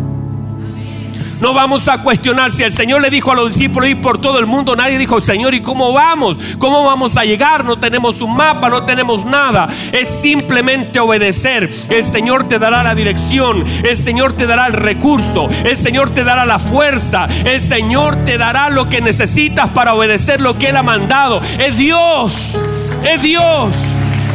No 1.39 1.53
vamos 1.53 1.87
a 1.87 2.01
cuestionar 2.01 2.51
si 2.51 2.63
el 2.63 2.71
Señor 2.71 3.01
le 3.01 3.09
dijo 3.09 3.31
a 3.31 3.35
los 3.35 3.49
discípulos 3.49 3.89
ir 3.89 4.01
por 4.01 4.17
todo 4.17 4.39
el 4.39 4.47
mundo. 4.47 4.75
Nadie 4.75 4.97
dijo, 4.97 5.21
Señor, 5.21 5.53
¿y 5.53 5.61
cómo 5.61 5.93
vamos? 5.93 6.37
¿Cómo 6.57 6.83
vamos 6.83 7.15
a 7.15 7.25
llegar? 7.25 7.63
No 7.63 7.77
tenemos 7.77 8.21
un 8.21 8.35
mapa, 8.35 8.69
no 8.69 8.83
tenemos 8.85 9.23
nada. 9.23 9.69
Es 9.91 10.07
simplemente 10.07 10.99
obedecer. 10.99 11.69
El 11.89 12.05
Señor 12.05 12.47
te 12.47 12.57
dará 12.57 12.81
la 12.81 12.95
dirección. 12.95 13.63
El 13.83 13.97
Señor 13.97 14.33
te 14.33 14.47
dará 14.47 14.67
el 14.67 14.73
recurso. 14.73 15.47
El 15.63 15.77
Señor 15.77 16.09
te 16.09 16.23
dará 16.23 16.45
la 16.45 16.57
fuerza. 16.57 17.27
El 17.45 17.61
Señor 17.61 18.23
te 18.25 18.37
dará 18.37 18.69
lo 18.69 18.89
que 18.89 19.01
necesitas 19.01 19.69
para 19.69 19.93
obedecer 19.93 20.41
lo 20.41 20.57
que 20.57 20.69
Él 20.69 20.77
ha 20.77 20.83
mandado. 20.83 21.41
Es 21.59 21.77
Dios. 21.77 22.59
Es 23.07 23.21
Dios. 23.21 23.75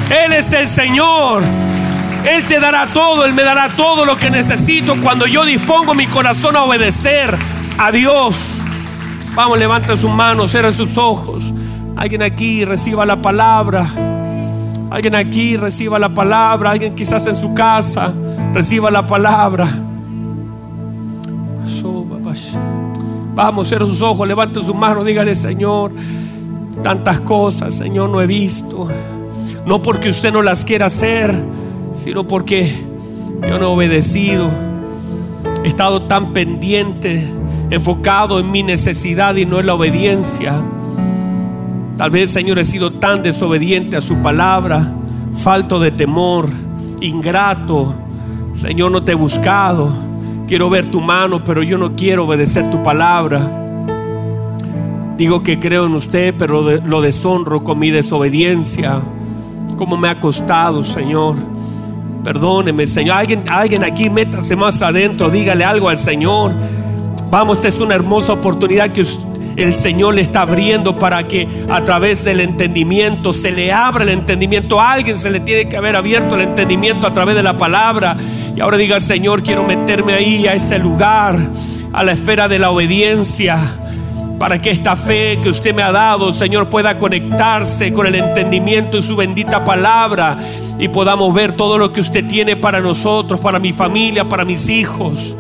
Él 0.08 0.32
es 0.32 0.52
el 0.52 0.68
Señor. 0.68 1.42
Él 2.24 2.44
te 2.46 2.60
dará 2.60 2.86
todo, 2.86 3.24
Él 3.24 3.32
me 3.32 3.42
dará 3.42 3.68
todo 3.68 4.04
lo 4.04 4.16
que 4.16 4.30
necesito 4.30 4.96
cuando 5.02 5.26
yo 5.26 5.44
dispongo 5.44 5.94
mi 5.94 6.06
corazón 6.06 6.56
a 6.56 6.62
obedecer 6.62 7.36
a 7.78 7.90
Dios. 7.90 8.58
Vamos, 9.34 9.58
levanta 9.58 9.96
sus 9.96 10.10
manos, 10.10 10.50
cierra 10.50 10.72
sus 10.72 10.96
ojos. 10.96 11.52
Alguien 11.96 12.22
aquí 12.22 12.64
reciba 12.64 13.04
la 13.04 13.20
palabra. 13.20 13.86
Alguien 14.90 15.14
aquí 15.14 15.56
reciba 15.56 15.98
la 15.98 16.10
palabra. 16.10 16.70
Alguien 16.70 16.94
quizás 16.94 17.26
en 17.26 17.34
su 17.34 17.54
casa 17.54 18.12
reciba 18.52 18.90
la 18.90 19.06
palabra. 19.06 19.68
Vamos, 23.34 23.68
cierra 23.68 23.86
sus 23.86 24.02
ojos, 24.02 24.28
levanta 24.28 24.62
sus 24.62 24.74
manos, 24.74 25.06
dígale, 25.06 25.34
Señor, 25.34 25.90
tantas 26.82 27.20
cosas, 27.20 27.74
Señor, 27.74 28.10
no 28.10 28.20
he 28.20 28.26
visto. 28.26 28.88
No 29.64 29.82
porque 29.82 30.10
usted 30.10 30.32
no 30.32 30.42
las 30.42 30.64
quiera 30.64 30.86
hacer 30.86 31.34
sino 31.94 32.26
porque 32.26 32.84
yo 33.42 33.58
no 33.58 33.64
he 33.64 33.74
obedecido. 33.74 34.50
He 35.64 35.68
estado 35.68 36.02
tan 36.02 36.32
pendiente, 36.32 37.24
enfocado 37.70 38.40
en 38.40 38.50
mi 38.50 38.62
necesidad 38.62 39.36
y 39.36 39.46
no 39.46 39.60
en 39.60 39.66
la 39.66 39.74
obediencia. 39.74 40.54
Tal 41.96 42.10
vez, 42.10 42.30
Señor, 42.30 42.58
he 42.58 42.64
sido 42.64 42.92
tan 42.92 43.22
desobediente 43.22 43.96
a 43.96 44.00
su 44.00 44.16
palabra, 44.16 44.92
falto 45.34 45.78
de 45.78 45.90
temor, 45.90 46.48
ingrato. 47.00 47.94
Señor, 48.54 48.90
no 48.90 49.02
te 49.02 49.12
he 49.12 49.14
buscado. 49.14 49.92
Quiero 50.48 50.68
ver 50.68 50.90
tu 50.90 51.00
mano, 51.00 51.44
pero 51.44 51.62
yo 51.62 51.78
no 51.78 51.94
quiero 51.94 52.24
obedecer 52.24 52.70
tu 52.70 52.82
palabra. 52.82 53.40
Digo 55.16 55.42
que 55.42 55.60
creo 55.60 55.86
en 55.86 55.94
usted, 55.94 56.34
pero 56.36 56.62
lo 56.62 57.00
deshonro 57.00 57.62
con 57.62 57.78
mi 57.78 57.90
desobediencia. 57.90 59.00
Como 59.76 59.96
me 59.96 60.08
ha 60.08 60.18
costado, 60.18 60.82
Señor. 60.84 61.51
Perdóneme, 62.24 62.86
Señor. 62.86 63.16
Alguien, 63.16 63.44
alguien 63.48 63.84
aquí 63.84 64.08
métase 64.08 64.54
más 64.54 64.80
adentro, 64.82 65.30
dígale 65.30 65.64
algo 65.64 65.88
al 65.88 65.98
Señor. 65.98 66.52
Vamos, 67.30 67.58
esta 67.58 67.68
es 67.68 67.80
una 67.80 67.94
hermosa 67.94 68.34
oportunidad 68.34 68.90
que 68.90 69.04
el 69.56 69.74
Señor 69.74 70.14
le 70.14 70.22
está 70.22 70.42
abriendo 70.42 70.98
para 70.98 71.26
que 71.26 71.48
a 71.68 71.82
través 71.84 72.24
del 72.24 72.40
entendimiento 72.40 73.32
se 73.32 73.50
le 73.50 73.72
abra 73.72 74.04
el 74.04 74.10
entendimiento. 74.10 74.80
A 74.80 74.92
alguien 74.92 75.18
se 75.18 75.30
le 75.30 75.40
tiene 75.40 75.68
que 75.68 75.76
haber 75.76 75.96
abierto 75.96 76.36
el 76.36 76.42
entendimiento 76.42 77.06
a 77.06 77.14
través 77.14 77.34
de 77.34 77.42
la 77.42 77.56
palabra. 77.56 78.16
Y 78.54 78.60
ahora 78.60 78.76
diga, 78.76 79.00
Señor, 79.00 79.42
quiero 79.42 79.64
meterme 79.64 80.14
ahí 80.14 80.46
a 80.46 80.52
ese 80.52 80.78
lugar, 80.78 81.38
a 81.92 82.04
la 82.04 82.12
esfera 82.12 82.48
de 82.48 82.58
la 82.58 82.70
obediencia 82.70 83.58
para 84.42 84.60
que 84.60 84.70
esta 84.70 84.96
fe 84.96 85.38
que 85.40 85.50
usted 85.50 85.72
me 85.72 85.84
ha 85.84 85.92
dado, 85.92 86.32
Señor, 86.32 86.68
pueda 86.68 86.98
conectarse 86.98 87.92
con 87.92 88.08
el 88.08 88.16
entendimiento 88.16 88.96
de 88.96 89.02
su 89.04 89.14
bendita 89.14 89.64
palabra 89.64 90.36
y 90.80 90.88
podamos 90.88 91.32
ver 91.32 91.52
todo 91.52 91.78
lo 91.78 91.92
que 91.92 92.00
usted 92.00 92.26
tiene 92.26 92.56
para 92.56 92.80
nosotros, 92.80 93.38
para 93.38 93.60
mi 93.60 93.72
familia, 93.72 94.28
para 94.28 94.44
mis 94.44 94.68
hijos. 94.68 95.36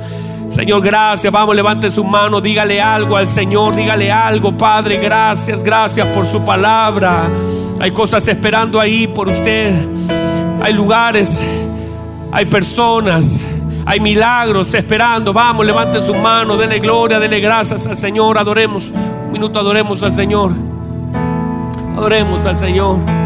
Señor, 0.48 0.82
gracias. 0.82 1.32
Vamos, 1.32 1.56
levante 1.56 1.90
su 1.90 2.04
mano, 2.04 2.40
dígale 2.40 2.80
algo 2.80 3.16
al 3.16 3.26
Señor, 3.26 3.74
dígale 3.74 4.12
algo, 4.12 4.56
Padre. 4.56 4.98
Gracias, 4.98 5.64
gracias 5.64 6.06
por 6.06 6.24
su 6.24 6.44
palabra. 6.44 7.24
Hay 7.80 7.90
cosas 7.90 8.28
esperando 8.28 8.78
ahí 8.78 9.08
por 9.08 9.28
usted. 9.28 9.84
Hay 10.62 10.74
lugares, 10.74 11.44
hay 12.30 12.44
personas, 12.44 13.44
Hay 13.84 14.00
milagros 14.00 14.74
esperando. 14.74 15.32
Vamos, 15.32 15.66
levanten 15.66 16.02
sus 16.02 16.16
manos, 16.16 16.58
denle 16.58 16.78
gloria, 16.78 17.18
denle 17.18 17.40
gracias 17.40 17.86
al 17.86 17.96
Señor. 17.96 18.38
Adoremos. 18.38 18.90
Un 18.90 19.32
minuto 19.32 19.58
adoremos 19.58 20.02
al 20.02 20.12
Señor. 20.12 20.52
Adoremos 21.96 22.46
al 22.46 22.56
Señor. 22.56 23.21